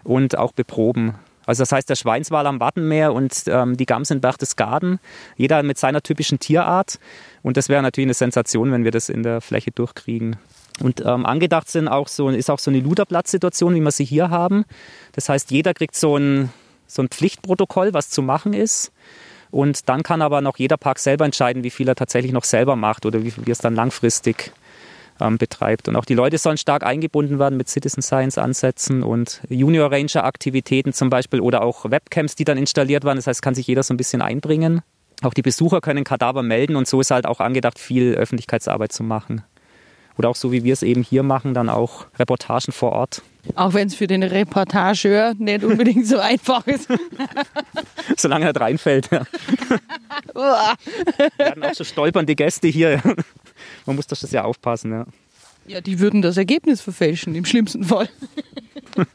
und 0.06 0.38
auch 0.38 0.54
beproben. 0.54 1.16
Also 1.46 1.62
das 1.62 1.72
heißt 1.72 1.90
der 1.90 1.96
Schweinswal 1.96 2.46
am 2.48 2.60
Wattenmeer 2.60 3.14
und 3.14 3.44
ähm, 3.48 3.78
die 3.78 3.86
Gams 3.86 4.12
in 4.12 4.22
Berchtesgaden, 4.22 5.00
jeder 5.38 5.64
mit 5.64 5.78
seiner 5.78 6.02
typischen 6.02 6.40
Tierart. 6.40 7.00
Und 7.42 7.58
das 7.58 7.70
wäre 7.70 7.82
natürlich 7.82 8.08
eine 8.08 8.14
Sensation, 8.14 8.72
wenn 8.72 8.84
wir 8.84 8.92
das 8.92 9.10
in 9.10 9.24
der 9.24 9.42
Fläche 9.42 9.72
durchkriegen. 9.72 10.38
Und 10.82 11.02
ähm, 11.02 11.26
angedacht 11.26 11.70
sind 11.70 11.88
auch 11.88 12.08
so, 12.08 12.30
ist 12.30 12.50
auch 12.50 12.60
so 12.60 12.72
eine 12.72 12.80
Luderplatzsituation, 12.80 13.76
wie 13.76 13.82
wir 13.82 13.92
sie 13.92 14.06
hier 14.06 14.30
haben. 14.30 14.66
Das 15.14 15.30
heißt, 15.30 15.52
jeder 15.52 15.74
kriegt 15.74 15.96
so 15.96 16.18
ein, 16.18 16.52
so 16.88 17.02
ein 17.02 17.10
Pflichtprotokoll, 17.10 17.94
was 17.94 18.10
zu 18.10 18.22
machen 18.22 18.54
ist. 18.54 18.92
Und 19.52 19.90
dann 19.90 20.02
kann 20.02 20.22
aber 20.22 20.42
noch 20.42 20.58
jeder 20.58 20.78
Park 20.78 20.98
selber 21.00 21.26
entscheiden, 21.26 21.64
wie 21.64 21.70
viel 21.70 21.88
er 21.88 21.96
tatsächlich 21.96 22.32
noch 22.32 22.46
selber 22.46 22.76
macht 22.76 23.06
oder 23.06 23.22
wie 23.24 23.34
wir 23.36 23.52
es 23.52 23.60
dann 23.60 23.76
langfristig 23.76 24.54
ähm, 25.20 25.38
betreibt. 25.38 25.88
Und 25.88 25.96
auch 25.96 26.06
die 26.06 26.14
Leute 26.14 26.38
sollen 26.38 26.58
stark 26.58 26.84
eingebunden 26.84 27.40
werden 27.40 27.58
mit 27.58 27.70
Citizen 27.70 28.02
Science 28.02 28.38
Ansätzen 28.38 29.04
und 29.04 29.42
Junior 29.50 29.92
Ranger 29.92 30.24
Aktivitäten 30.24 30.94
zum 30.94 31.10
Beispiel 31.10 31.42
oder 31.42 31.64
auch 31.64 31.90
Webcams, 31.90 32.36
die 32.36 32.46
dann 32.46 32.58
installiert 32.58 33.04
werden. 33.04 33.18
Das 33.18 33.28
heißt, 33.28 33.42
kann 33.42 33.56
sich 33.56 33.68
jeder 33.68 33.84
so 33.84 33.94
ein 33.94 33.98
bisschen 33.98 34.22
einbringen. 34.22 34.82
Auch 35.22 35.34
die 35.34 35.44
Besucher 35.44 35.82
können 35.82 36.04
Kadaver 36.04 36.42
melden 36.42 36.76
und 36.76 36.88
so 36.88 37.00
ist 37.00 37.12
halt 37.12 37.26
auch 37.26 37.40
angedacht, 37.40 37.78
viel 37.78 38.16
Öffentlichkeitsarbeit 38.16 38.92
zu 38.92 39.04
machen. 39.04 39.44
Oder 40.22 40.30
auch 40.30 40.36
so 40.36 40.52
wie 40.52 40.64
wir 40.64 40.74
es 40.74 40.84
eben 40.84 41.02
hier 41.02 41.24
machen, 41.24 41.56
dann 41.56 41.68
auch 41.68 42.06
Reportagen 42.20 42.72
vor 42.72 42.92
Ort. 42.92 43.24
Auch 43.56 43.74
wenn 43.74 43.88
es 43.88 43.96
für 43.96 44.06
den 44.06 44.22
Reportageur 44.22 45.34
nicht 45.40 45.64
unbedingt 45.64 46.06
so 46.06 46.20
einfach 46.20 46.68
ist. 46.68 46.88
Solange 48.18 48.46
er 48.46 48.56
reinfällt. 48.56 49.10
Ja. 49.10 49.26
wir 51.38 51.46
hatten 51.48 51.64
auch 51.64 51.74
so 51.74 51.84
stolpernde 51.84 52.36
Gäste 52.36 52.68
hier. 52.68 53.02
Man 53.88 53.96
muss 53.96 54.06
das 54.06 54.32
ja 54.32 54.44
aufpassen. 54.44 54.92
Ja. 54.92 55.06
ja, 55.66 55.82
die 55.82 56.00
würden 56.00 56.22
das 56.22 56.38
Ergebnis 56.38 56.82
verfälschen, 56.82 57.34
im 57.34 57.46
schlimmsten 57.46 57.86
Fall. 57.86 58.08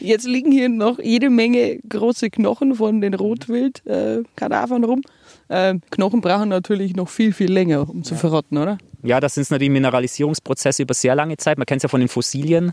Jetzt 0.00 0.26
liegen 0.26 0.52
hier 0.52 0.68
noch 0.68 0.98
jede 0.98 1.30
Menge 1.30 1.78
große 1.88 2.28
Knochen 2.28 2.74
von 2.74 3.00
den 3.00 3.14
Rotwild-Kadavern 3.14 4.84
rum. 4.84 5.00
Äh, 5.48 5.74
Knochen 5.90 6.20
brauchen 6.20 6.48
natürlich 6.48 6.96
noch 6.96 7.08
viel, 7.08 7.32
viel 7.32 7.52
länger, 7.52 7.88
um 7.88 8.02
zu 8.02 8.14
verrotten, 8.14 8.58
oder? 8.58 8.78
Ja, 9.02 9.20
das 9.20 9.34
sind 9.34 9.50
natürlich 9.50 9.72
Mineralisierungsprozesse 9.72 10.82
über 10.82 10.94
sehr 10.94 11.14
lange 11.14 11.36
Zeit. 11.36 11.58
Man 11.58 11.66
kennt 11.66 11.80
es 11.80 11.82
ja 11.84 11.88
von 11.88 12.00
den 12.00 12.08
Fossilien. 12.08 12.72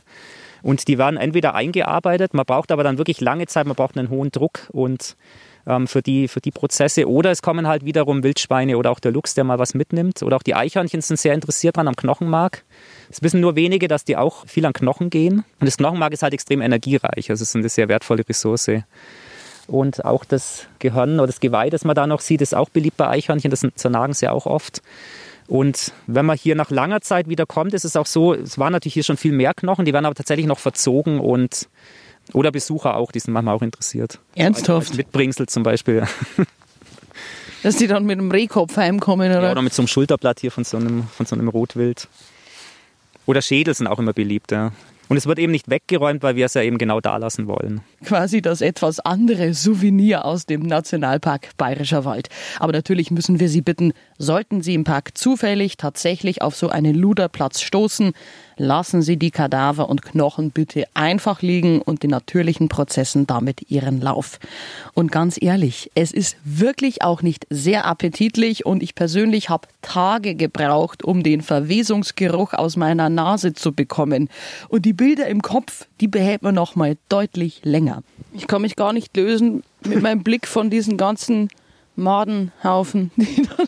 Und 0.64 0.88
die 0.88 0.98
werden 0.98 1.18
entweder 1.18 1.56
eingearbeitet, 1.56 2.34
man 2.34 2.46
braucht 2.46 2.72
aber 2.72 2.84
dann 2.84 2.98
wirklich 3.00 3.20
lange 3.20 3.48
Zeit, 3.48 3.66
man 3.66 3.76
braucht 3.76 3.98
einen 3.98 4.10
hohen 4.10 4.30
Druck 4.30 4.70
und 4.72 5.18
ähm, 5.68 5.88
für, 5.88 6.02
die, 6.02 6.28
für 6.28 6.42
die 6.42 6.52
Prozesse. 6.52 7.10
Oder 7.10 7.32
es 7.32 7.42
kommen 7.42 7.68
halt 7.68 7.86
wiederum 7.86 8.24
Wildschweine 8.24 8.78
oder 8.78 8.92
auch 8.92 9.00
der 9.00 9.12
Luchs, 9.12 9.34
der 9.34 9.44
mal 9.44 9.60
was 9.60 9.74
mitnimmt. 9.74 10.24
Oder 10.24 10.38
auch 10.38 10.44
die 10.44 10.56
Eichhörnchen 10.56 11.02
sind 11.02 11.18
sehr 11.18 11.34
interessiert 11.34 11.78
dran 11.78 11.88
am 11.88 11.96
Knochenmark. 11.96 12.64
Es 13.10 13.22
wissen 13.22 13.42
nur 13.42 13.56
wenige, 13.56 13.88
dass 13.88 14.06
die 14.06 14.18
auch 14.18 14.48
viel 14.48 14.66
an 14.66 14.74
Knochen 14.74 15.10
gehen. 15.10 15.44
Und 15.60 15.66
das 15.66 15.78
Knochenmark 15.78 16.14
ist 16.14 16.24
halt 16.24 16.34
extrem 16.34 16.62
energiereich. 16.62 17.30
Also 17.30 17.44
es 17.44 17.50
ist 17.50 17.56
eine 17.56 17.70
sehr 17.70 17.90
wertvolle 17.90 18.28
Ressource. 18.28 18.70
Und 19.68 20.06
auch 20.06 20.26
das 20.26 20.68
Gehirn 20.80 21.20
oder 21.20 21.28
das 21.28 21.40
Geweih, 21.40 21.70
das 21.70 21.86
man 21.86 21.96
da 21.96 22.08
noch 22.08 22.22
sieht, 22.22 22.42
ist 22.42 22.56
auch 22.56 22.70
beliebt 22.70 22.98
bei 22.98 23.08
Eichhörnchen. 23.08 23.52
Das 23.52 23.66
zernagen 23.76 24.14
sie 24.14 24.28
auch 24.28 24.46
oft. 24.46 24.82
Und 25.48 25.92
wenn 26.08 26.26
man 26.26 26.38
hier 26.38 26.56
nach 26.56 26.70
langer 26.70 27.02
Zeit 27.02 27.28
wieder 27.28 27.46
kommt, 27.46 27.74
ist 27.74 27.84
es 27.84 27.96
auch 27.96 28.06
so, 28.06 28.34
es 28.34 28.58
waren 28.58 28.72
natürlich 28.72 28.94
hier 28.94 29.04
schon 29.04 29.18
viel 29.18 29.34
mehr 29.34 29.54
Knochen, 29.54 29.84
die 29.84 29.92
werden 29.92 30.06
aber 30.06 30.16
tatsächlich 30.16 30.46
noch 30.46 30.60
verzogen 30.60 31.20
und 31.20 31.68
oder 32.34 32.52
Besucher 32.52 32.96
auch, 32.96 33.12
die 33.12 33.20
sind 33.20 33.34
manchmal 33.34 33.56
auch 33.56 33.62
interessiert. 33.62 34.20
Ernsthaft? 34.36 34.90
Als 34.90 34.98
Mitbringsel 34.98 35.48
zum 35.48 35.64
Beispiel. 35.64 36.06
Dass 37.64 37.76
die 37.76 37.88
dann 37.88 38.06
mit 38.06 38.18
einem 38.18 38.32
Rehkopf 38.32 38.78
heimkommen, 38.78 39.30
oder? 39.30 39.44
Ja, 39.44 39.52
oder 39.52 39.62
mit 39.62 39.74
so 39.74 39.82
einem 39.82 39.88
Schulterblatt 39.88 40.40
hier 40.40 40.52
von 40.52 40.64
so 40.64 40.78
einem, 40.78 41.08
von 41.08 41.26
so 41.26 41.36
einem 41.36 41.48
Rotwild. 41.48 42.08
Oder 43.26 43.42
Schädel 43.42 43.74
sind 43.74 43.88
auch 43.88 44.00
immer 44.00 44.14
beliebt, 44.14 44.52
ja. 44.52 44.72
Und 45.12 45.18
es 45.18 45.28
wird 45.28 45.40
eben 45.40 45.52
nicht 45.52 45.70
weggeräumt, 45.70 46.24
weil 46.24 46.38
wir 46.38 46.46
es 46.46 46.54
ja 46.54 46.62
eben 46.62 46.78
genau 46.78 47.02
da 47.02 47.18
lassen 47.18 47.46
wollen. 47.46 47.82
Quasi 48.06 48.42
das 48.42 48.62
etwas 48.62 49.02
andere 49.02 49.54
Souvenir 49.54 50.24
aus 50.24 50.46
dem 50.46 50.62
Nationalpark 50.62 51.50
Bayerischer 51.58 52.06
Wald. 52.06 52.30
Aber 52.60 52.72
natürlich 52.72 53.12
müssen 53.12 53.42
wir 53.42 53.50
Sie 53.50 53.60
bitten, 53.60 53.92
sollten 54.18 54.62
Sie 54.62 54.74
im 54.74 54.86
Park 54.86 55.18
zufällig 55.18 55.76
tatsächlich 55.76 56.42
auf 56.42 56.56
so 56.56 56.70
einen 56.70 56.96
Luderplatz 56.96 57.60
stoßen, 57.60 58.14
lassen 58.58 59.02
Sie 59.02 59.18
die 59.18 59.32
Kadaver 59.32 59.90
und 59.90 60.02
Knochen 60.02 60.52
bitte 60.52 60.86
einfach 60.94 61.42
liegen 61.42 61.82
und 61.82 62.04
den 62.04 62.12
natürlichen 62.12 62.70
Prozessen 62.70 63.28
damit 63.28 63.70
ihren 63.70 64.02
Lauf. 64.02 64.40
Und 64.94 65.12
ganz 65.12 65.38
ehrlich, 65.42 65.92
es 65.96 66.12
ist 66.12 66.38
wirklich 66.44 67.02
auch 67.02 67.22
nicht 67.22 67.48
sehr 67.50 67.86
appetitlich 67.86 68.66
und 68.66 68.84
ich 68.84 68.96
persönlich 68.96 69.50
habe 69.50 69.68
Tage 69.82 70.36
gebraucht, 70.36 71.04
um 71.04 71.24
den 71.24 71.42
Verwesungsgeruch 71.42 72.54
aus 72.54 72.76
meiner 72.76 73.10
Nase 73.10 73.54
zu 73.54 73.72
bekommen. 73.72 74.30
Und 74.70 74.86
die 74.86 74.94
Bilder 74.94 75.28
im 75.28 75.42
Kopf, 75.42 75.88
die 76.00 76.08
behält 76.08 76.42
man 76.44 76.56
noch 76.56 76.76
mal 76.76 76.98
deutlich 77.10 77.62
länger. 77.64 78.04
Ich 78.34 78.48
kann 78.48 78.62
mich 78.62 78.76
gar 78.76 78.94
nicht 78.94 79.16
lösen 79.18 79.64
mit 79.86 80.02
meinem 80.02 80.24
Blick 80.24 80.48
von 80.48 80.70
diesen 80.70 80.98
ganzen 80.98 81.50
Madenhaufen, 81.96 83.12
die 83.16 83.44
dann 83.44 83.68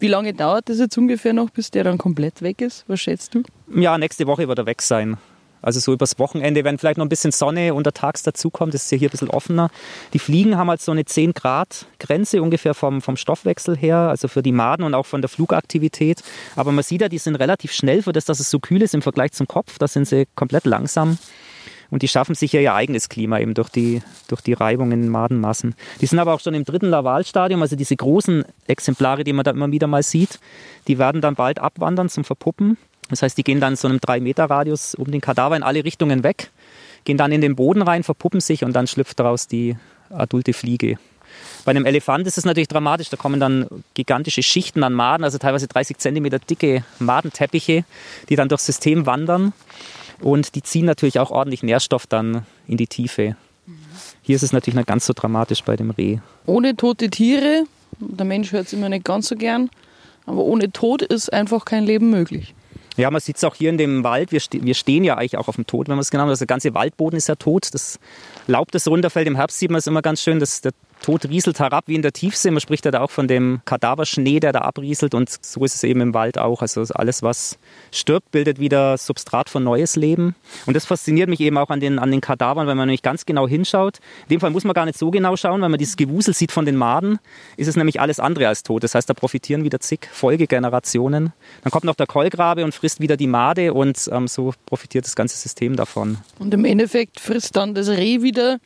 wie 0.00 0.08
lange 0.08 0.32
dauert 0.32 0.68
das 0.68 0.78
jetzt 0.78 0.96
ungefähr 0.96 1.32
noch, 1.32 1.50
bis 1.50 1.70
der 1.70 1.84
dann 1.84 1.98
komplett 1.98 2.40
weg 2.40 2.60
ist? 2.60 2.84
Was 2.86 3.00
schätzt 3.00 3.34
du? 3.34 3.42
Ja, 3.74 3.98
nächste 3.98 4.26
Woche 4.26 4.48
wird 4.48 4.58
er 4.58 4.66
weg 4.66 4.82
sein. 4.82 5.18
Also 5.60 5.80
so 5.80 5.92
übers 5.92 6.18
Wochenende, 6.18 6.64
wenn 6.64 6.78
vielleicht 6.78 6.98
noch 6.98 7.04
ein 7.04 7.08
bisschen 7.08 7.32
Sonne 7.32 7.74
untertags 7.74 8.22
dazukommt, 8.22 8.74
ist 8.74 8.90
ja 8.92 8.98
hier 8.98 9.08
ein 9.08 9.10
bisschen 9.10 9.30
offener. 9.30 9.70
Die 10.12 10.18
Fliegen 10.18 10.56
haben 10.56 10.68
halt 10.68 10.80
so 10.80 10.92
eine 10.92 11.04
10 11.04 11.34
Grad 11.34 11.86
Grenze 11.98 12.42
ungefähr 12.42 12.74
vom, 12.74 13.02
vom 13.02 13.16
Stoffwechsel 13.16 13.76
her, 13.76 13.96
also 13.96 14.28
für 14.28 14.42
die 14.42 14.52
Maden 14.52 14.84
und 14.84 14.94
auch 14.94 15.06
von 15.06 15.20
der 15.20 15.28
Flugaktivität. 15.28 16.22
Aber 16.54 16.70
man 16.70 16.84
sieht 16.84 17.00
ja, 17.00 17.08
die 17.08 17.18
sind 17.18 17.34
relativ 17.36 17.72
schnell 17.72 18.02
für 18.02 18.12
das, 18.12 18.24
dass 18.24 18.40
es 18.40 18.50
so 18.50 18.60
kühl 18.60 18.82
ist 18.82 18.94
im 18.94 19.02
Vergleich 19.02 19.32
zum 19.32 19.48
Kopf. 19.48 19.78
Da 19.78 19.88
sind 19.88 20.06
sie 20.06 20.26
komplett 20.36 20.64
langsam. 20.64 21.18
Und 21.90 22.02
die 22.02 22.08
schaffen 22.08 22.34
sich 22.34 22.52
ja 22.52 22.60
ihr 22.60 22.74
eigenes 22.74 23.08
Klima 23.08 23.38
eben 23.40 23.54
durch 23.54 23.70
die, 23.70 24.02
durch 24.28 24.42
die 24.42 24.52
Reibung 24.52 24.92
in 24.92 25.08
Madenmassen. 25.08 25.74
Die 26.00 26.06
sind 26.06 26.18
aber 26.18 26.34
auch 26.34 26.40
schon 26.40 26.54
im 26.54 26.64
dritten 26.64 26.90
Lavalstadium, 26.90 27.62
also 27.62 27.76
diese 27.76 27.96
großen 27.96 28.44
Exemplare, 28.66 29.24
die 29.24 29.32
man 29.32 29.44
da 29.44 29.52
immer 29.52 29.72
wieder 29.72 29.86
mal 29.86 30.02
sieht, 30.02 30.38
die 30.86 30.98
werden 30.98 31.22
dann 31.22 31.34
bald 31.34 31.58
abwandern 31.58 32.10
zum 32.10 32.24
Verpuppen. 32.24 32.76
Das 33.10 33.22
heißt, 33.22 33.38
die 33.38 33.44
gehen 33.44 33.60
dann 33.60 33.76
so 33.76 33.88
einem 33.88 33.98
3-Meter-Radius 33.98 34.94
um 34.94 35.10
den 35.10 35.20
Kadaver 35.20 35.56
in 35.56 35.62
alle 35.62 35.84
Richtungen 35.84 36.22
weg, 36.22 36.50
gehen 37.04 37.16
dann 37.16 37.32
in 37.32 37.40
den 37.40 37.56
Boden 37.56 37.82
rein, 37.82 38.02
verpuppen 38.02 38.40
sich 38.40 38.64
und 38.64 38.74
dann 38.74 38.86
schlüpft 38.86 39.18
daraus 39.18 39.46
die 39.46 39.76
adulte 40.10 40.52
Fliege. 40.52 40.98
Bei 41.64 41.70
einem 41.70 41.86
Elefant 41.86 42.26
ist 42.26 42.38
es 42.38 42.44
natürlich 42.44 42.68
dramatisch. 42.68 43.10
Da 43.10 43.16
kommen 43.16 43.40
dann 43.40 43.66
gigantische 43.94 44.42
Schichten 44.42 44.82
an 44.82 44.94
Maden, 44.94 45.24
also 45.24 45.38
teilweise 45.38 45.68
30 45.68 45.98
Zentimeter 45.98 46.38
dicke 46.38 46.84
Madenteppiche, 46.98 47.84
die 48.28 48.36
dann 48.36 48.48
durchs 48.48 48.66
System 48.66 49.06
wandern. 49.06 49.52
Und 50.20 50.54
die 50.54 50.62
ziehen 50.62 50.86
natürlich 50.86 51.18
auch 51.18 51.30
ordentlich 51.30 51.62
Nährstoff 51.62 52.06
dann 52.06 52.46
in 52.66 52.76
die 52.76 52.86
Tiefe. 52.86 53.36
Hier 54.22 54.36
ist 54.36 54.42
es 54.42 54.52
natürlich 54.52 54.76
nicht 54.76 54.88
ganz 54.88 55.06
so 55.06 55.12
dramatisch 55.14 55.62
bei 55.62 55.76
dem 55.76 55.90
Reh. 55.90 56.18
Ohne 56.46 56.76
tote 56.76 57.10
Tiere, 57.10 57.64
der 57.98 58.26
Mensch 58.26 58.52
hört 58.52 58.66
es 58.66 58.72
immer 58.72 58.88
nicht 58.88 59.04
ganz 59.04 59.28
so 59.28 59.36
gern, 59.36 59.70
aber 60.26 60.42
ohne 60.42 60.72
Tod 60.72 61.02
ist 61.02 61.32
einfach 61.32 61.64
kein 61.64 61.84
Leben 61.84 62.10
möglich. 62.10 62.54
Ja, 62.98 63.10
man 63.12 63.20
sieht 63.20 63.36
es 63.36 63.44
auch 63.44 63.54
hier 63.54 63.70
in 63.70 63.78
dem 63.78 64.02
Wald. 64.02 64.32
Wir, 64.32 64.40
ste 64.40 64.62
wir 64.62 64.74
stehen 64.74 65.04
ja 65.04 65.16
eigentlich 65.16 65.38
auch 65.38 65.46
auf 65.46 65.54
dem 65.54 65.66
Tod, 65.66 65.88
wenn 65.88 65.94
man 65.94 66.02
es 66.02 66.10
genau 66.10 66.24
nimmt. 66.24 66.32
Also 66.32 66.40
der 66.40 66.48
ganze 66.48 66.74
Waldboden 66.74 67.16
ist 67.16 67.28
ja 67.28 67.36
tot. 67.36 67.72
Das 67.72 68.00
Laub, 68.48 68.72
das 68.72 68.88
runterfällt 68.88 69.28
im 69.28 69.36
Herbst, 69.36 69.58
sieht 69.58 69.70
man 69.70 69.78
es 69.78 69.86
immer 69.86 70.02
ganz 70.02 70.20
schön. 70.20 70.40
Das, 70.40 70.60
der 70.60 70.72
Tod 71.02 71.28
rieselt 71.28 71.58
herab 71.60 71.84
wie 71.86 71.94
in 71.94 72.02
der 72.02 72.12
Tiefsee. 72.12 72.50
Man 72.50 72.60
spricht 72.60 72.84
ja 72.84 72.90
da 72.90 73.00
auch 73.00 73.10
von 73.10 73.28
dem 73.28 73.60
Kadaverschnee, 73.64 74.40
der 74.40 74.52
da 74.52 74.60
abrieselt. 74.62 75.14
Und 75.14 75.30
so 75.44 75.64
ist 75.64 75.74
es 75.74 75.84
eben 75.84 76.00
im 76.00 76.14
Wald 76.14 76.38
auch. 76.38 76.62
Also 76.62 76.82
alles, 76.94 77.22
was 77.22 77.58
stirbt, 77.92 78.30
bildet 78.30 78.58
wieder 78.58 78.98
Substrat 78.98 79.48
für 79.48 79.60
neues 79.60 79.96
Leben. 79.96 80.34
Und 80.66 80.74
das 80.74 80.86
fasziniert 80.86 81.28
mich 81.28 81.40
eben 81.40 81.56
auch 81.58 81.70
an 81.70 81.80
den, 81.80 81.98
an 81.98 82.10
den 82.10 82.20
Kadavern, 82.20 82.66
wenn 82.66 82.76
man 82.76 82.88
nämlich 82.88 83.02
ganz 83.02 83.26
genau 83.26 83.46
hinschaut. 83.48 83.98
In 84.24 84.34
dem 84.34 84.40
Fall 84.40 84.50
muss 84.50 84.64
man 84.64 84.74
gar 84.74 84.86
nicht 84.86 84.98
so 84.98 85.10
genau 85.10 85.36
schauen, 85.36 85.62
wenn 85.62 85.70
man 85.70 85.78
dieses 85.78 85.96
Gewusel 85.96 86.34
sieht 86.34 86.52
von 86.52 86.64
den 86.64 86.76
Maden, 86.76 87.18
ist 87.56 87.68
es 87.68 87.76
nämlich 87.76 88.00
alles 88.00 88.20
andere 88.20 88.48
als 88.48 88.62
tot. 88.62 88.82
Das 88.82 88.94
heißt, 88.94 89.08
da 89.08 89.14
profitieren 89.14 89.64
wieder 89.64 89.80
zig 89.80 90.08
Folgegenerationen. 90.12 91.32
Dann 91.62 91.70
kommt 91.70 91.84
noch 91.84 91.94
der 91.94 92.06
Keulgrabe 92.06 92.64
und 92.64 92.74
frisst 92.74 93.00
wieder 93.00 93.16
die 93.16 93.26
Made 93.26 93.72
und 93.72 94.08
ähm, 94.12 94.28
so 94.28 94.52
profitiert 94.66 95.04
das 95.04 95.16
ganze 95.16 95.36
System 95.36 95.76
davon. 95.76 96.18
Und 96.38 96.52
im 96.54 96.64
Endeffekt 96.64 97.20
frisst 97.20 97.56
dann 97.56 97.74
das 97.74 97.88
Reh 97.88 98.22
wieder 98.22 98.58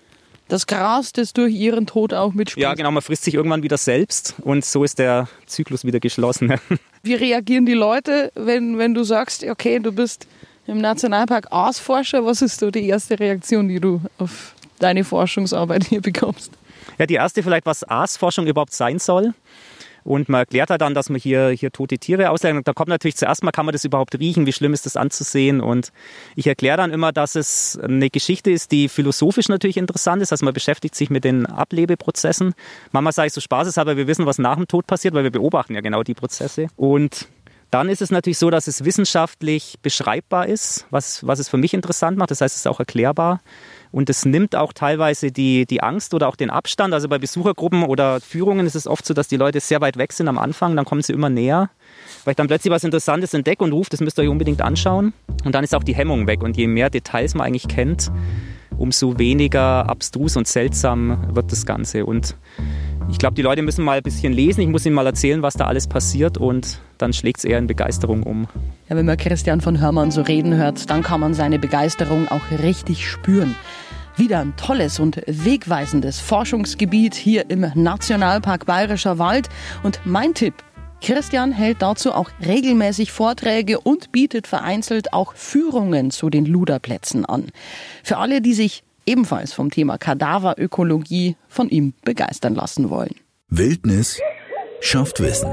das 0.53 0.67
Gras, 0.67 1.13
das 1.13 1.33
durch 1.33 1.55
ihren 1.55 1.87
Tod 1.87 2.13
auch 2.13 2.35
mitspielt. 2.35 2.63
Ja, 2.63 2.75
genau, 2.75 2.91
man 2.91 3.03
frisst 3.03 3.25
sich 3.25 3.35
irgendwann 3.35 3.63
wieder 3.63 3.79
selbst 3.79 4.35
und 4.43 4.65
so 4.65 4.85
ist 4.85 4.99
der 4.99 5.29
Zyklus 5.47 5.85
wieder 5.85 5.99
geschlossen. 5.99 6.55
Wie 7.03 7.15
reagieren 7.15 7.65
die 7.65 7.73
Leute, 7.73 8.31
wenn, 8.35 8.77
wenn 8.77 8.93
du 8.93 9.03
sagst, 9.03 9.45
okay, 9.45 9.79
du 9.79 9.93
bist 9.93 10.27
im 10.67 10.79
Nationalpark 10.79 11.51
Aasforscher? 11.51 12.25
Was 12.27 12.43
ist 12.43 12.61
so 12.61 12.71
die 12.71 12.87
erste 12.87 13.19
Reaktion, 13.19 13.69
die 13.69 13.81
du 13.81 14.03
auf 14.19 14.55
deine 14.79 15.05
Forschungsarbeit 15.05 15.85
hier 15.85 16.03
bekommst? 16.03 16.53
Ja, 16.99 17.07
die 17.07 17.15
erste 17.15 17.43
vielleicht, 17.43 17.65
was 17.65 17.83
Aasforschung 17.89 18.47
überhaupt 18.47 18.75
sein 18.75 18.99
soll. 18.99 19.33
Und 20.05 20.29
man 20.29 20.41
erklärt 20.41 20.71
halt 20.71 20.81
dann, 20.81 20.95
dass 20.95 21.11
man 21.11 21.21
hier, 21.21 21.51
hier 21.51 21.71
tote 21.71 21.99
Tiere 21.99 22.31
ausleihen. 22.31 22.57
Und 22.57 22.69
da 22.69 22.73
kommt 22.73 22.89
natürlich 22.89 23.17
zuerst 23.17 23.43
mal, 23.45 23.53
kann 23.53 23.67
man 23.67 23.73
das 23.73 23.85
überhaupt 23.85 24.19
riechen? 24.19 24.47
Wie 24.47 24.53
schlimm 24.53 24.73
ist 24.73 24.87
das 24.87 24.97
anzusehen? 24.97 25.61
Und 25.61 25.93
ich 26.37 26.47
erkläre 26.47 26.77
dann 26.77 26.93
immer, 26.93 27.13
dass 27.13 27.35
es 27.35 27.79
eine 27.83 28.11
Geschichte 28.11 28.51
ist, 28.51 28.73
die 28.73 28.89
philosophisch 28.89 29.49
natürlich 29.49 29.77
interessant 29.77 30.23
ist. 30.23 30.33
Also 30.33 30.45
man 30.45 30.55
beschäftigt 30.55 30.95
sich 30.95 31.11
mit 31.11 31.25
den 31.25 31.47
Ablebeprozessen. 31.47 32.55
Manchmal 32.93 33.13
sage 33.13 33.29
ich 33.29 33.33
so 33.33 33.41
spaßeshalber, 33.41 33.97
wir 33.97 34.07
wissen, 34.07 34.27
was 34.27 34.39
nach 34.39 34.57
dem 34.57 34.69
Tod 34.69 34.87
passiert, 34.87 35.15
weil 35.15 35.25
wir 35.25 35.33
beobachten 35.33 35.75
ja 35.75 35.81
genau 35.81 36.03
die 36.03 36.15
Prozesse. 36.15 36.69
Und 36.77 37.29
dann 37.73 37.89
ist 37.89 38.03
es 38.03 38.11
natürlich 38.11 38.39
so, 38.39 38.51
dass 38.51 38.67
es 38.67 38.85
wissenschaftlich 38.85 39.79
beschreibbar 39.81 40.47
ist, 40.47 40.87
was, 40.91 41.27
was 41.27 41.39
es 41.39 41.49
für 41.49 41.57
mich 41.57 41.73
interessant 41.73 42.19
macht. 42.19 42.31
Das 42.31 42.43
heißt, 42.43 42.55
es 42.55 42.61
ist 42.61 42.67
auch 42.67 42.81
erklärbar. 42.81 43.41
Und 43.93 44.09
es 44.09 44.25
nimmt 44.25 44.57
auch 44.57 44.73
teilweise 44.73 45.31
die, 45.31 45.67
die 45.67 45.83
Angst 45.83 46.15
oder 46.15 46.29
auch 46.29 46.37
den 46.37 46.51
Abstand. 46.51 46.95
Also 46.95 47.09
bei 47.09 47.19
Besuchergruppen 47.19 47.85
oder 47.85 48.21
Führungen 48.21 48.67
ist 48.67 48.75
es 48.75 48.87
oft 48.87 49.05
so, 49.05 49.13
dass 49.13 49.29
die 49.29 49.37
Leute 49.37 49.61
sehr 49.61 49.83
weit 49.83 49.99
weg 49.99 50.13
sind 50.13 50.29
am 50.29 50.39
Anfang, 50.39 50.75
dann 50.75 50.87
kommen 50.87 51.03
sie 51.03 51.13
immer 51.13 51.29
näher, 51.29 51.71
weil 52.25 52.33
ich 52.33 52.37
dann 52.37 52.49
plötzlich 52.49 52.73
was 52.73 52.85
Interessantes 52.85 53.35
entdecke 53.35 53.63
und 53.63 53.73
rufe, 53.73 53.91
das 53.91 54.01
müsst 54.01 54.19
ihr 54.19 54.23
euch 54.23 54.31
unbedingt 54.31 54.63
anschauen. 54.63 55.13
Und 55.45 55.55
dann 55.55 55.63
ist 55.63 55.75
auch 55.75 55.85
die 55.85 55.95
Hemmung 55.95 56.27
weg. 56.27 56.43
Und 56.43 56.57
je 56.57 56.67
mehr 56.67 56.89
Details 56.89 57.35
man 57.35 57.47
eigentlich 57.47 57.69
kennt, 57.69 58.11
umso 58.79 59.19
weniger 59.19 59.89
abstrus 59.89 60.37
und 60.37 60.49
seltsam 60.49 61.35
wird 61.35 61.53
das 61.53 61.67
Ganze. 61.67 62.07
Und 62.07 62.35
ich 63.11 63.19
glaube, 63.19 63.35
die 63.35 63.43
Leute 63.43 63.63
müssen 63.63 63.85
mal 63.85 63.99
ein 63.99 64.03
bisschen 64.03 64.33
lesen. 64.33 64.61
Ich 64.61 64.69
muss 64.69 64.87
ihnen 64.87 64.95
mal 64.95 65.07
erzählen, 65.07 65.43
was 65.43 65.55
da 65.55 65.67
alles 65.67 65.87
passiert 65.87 66.39
und 66.39 66.81
dann 66.99 67.13
schlägt 67.13 67.39
es 67.39 67.45
eher 67.45 67.59
in 67.59 67.67
Begeisterung 67.67 68.23
um. 68.23 68.47
Ja, 68.89 68.97
wenn 68.97 69.07
man 69.07 69.17
Christian 69.17 69.61
von 69.61 69.81
Hörmann 69.81 70.11
so 70.11 70.23
reden 70.23 70.55
hört, 70.55 70.89
dann 70.91 71.03
kann 71.03 71.21
man 71.21 71.35
seine 71.35 71.59
Begeisterung 71.59 72.29
auch 72.29 72.41
richtig 72.63 73.09
spüren. 73.09 73.55
Wieder 74.17 74.41
ein 74.41 74.55
tolles 74.57 75.01
und 75.01 75.23
wegweisendes 75.27 76.21
Forschungsgebiet 76.21 77.15
hier 77.15 77.49
im 77.51 77.67
Nationalpark 77.75 78.67
Bayerischer 78.67 79.19
Wald. 79.19 79.49
Und 79.83 80.01
mein 80.05 80.35
Tipp, 80.35 80.55
Christian 81.01 81.51
hält 81.51 81.83
dazu 81.83 82.13
auch 82.13 82.31
regelmäßig 82.45 83.11
Vorträge 83.11 83.81
und 83.81 84.13
bietet 84.13 84.47
vereinzelt 84.47 85.13
auch 85.13 85.35
Führungen 85.35 86.11
zu 86.11 86.31
den 86.31 86.45
Luderplätzen 86.45 87.25
an. 87.25 87.47
Für 88.05 88.19
alle, 88.19 88.41
die 88.41 88.55
sich 88.55 88.85
ebenfalls 89.07 89.53
vom 89.53 89.71
Thema 89.71 89.99
Kadaverökologie 89.99 91.37
von 91.49 91.69
ihm 91.69 91.95
begeistern 92.05 92.55
lassen 92.55 92.91
wollen. 92.91 93.15
Wildnis 93.49 94.21
schafft 94.81 95.21
Wissen. 95.21 95.51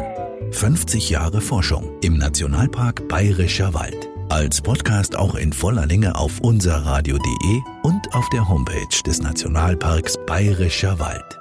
50 0.51 1.09
Jahre 1.09 1.41
Forschung 1.41 1.91
im 2.01 2.17
Nationalpark 2.17 3.07
Bayerischer 3.07 3.73
Wald. 3.73 4.09
Als 4.29 4.61
Podcast 4.61 5.15
auch 5.15 5.35
in 5.35 5.53
voller 5.53 5.85
Länge 5.85 6.15
auf 6.15 6.39
unserradio.de 6.39 7.61
und 7.83 8.13
auf 8.13 8.27
der 8.29 8.47
Homepage 8.47 9.03
des 9.05 9.21
Nationalparks 9.21 10.15
Bayerischer 10.25 10.99
Wald. 10.99 11.39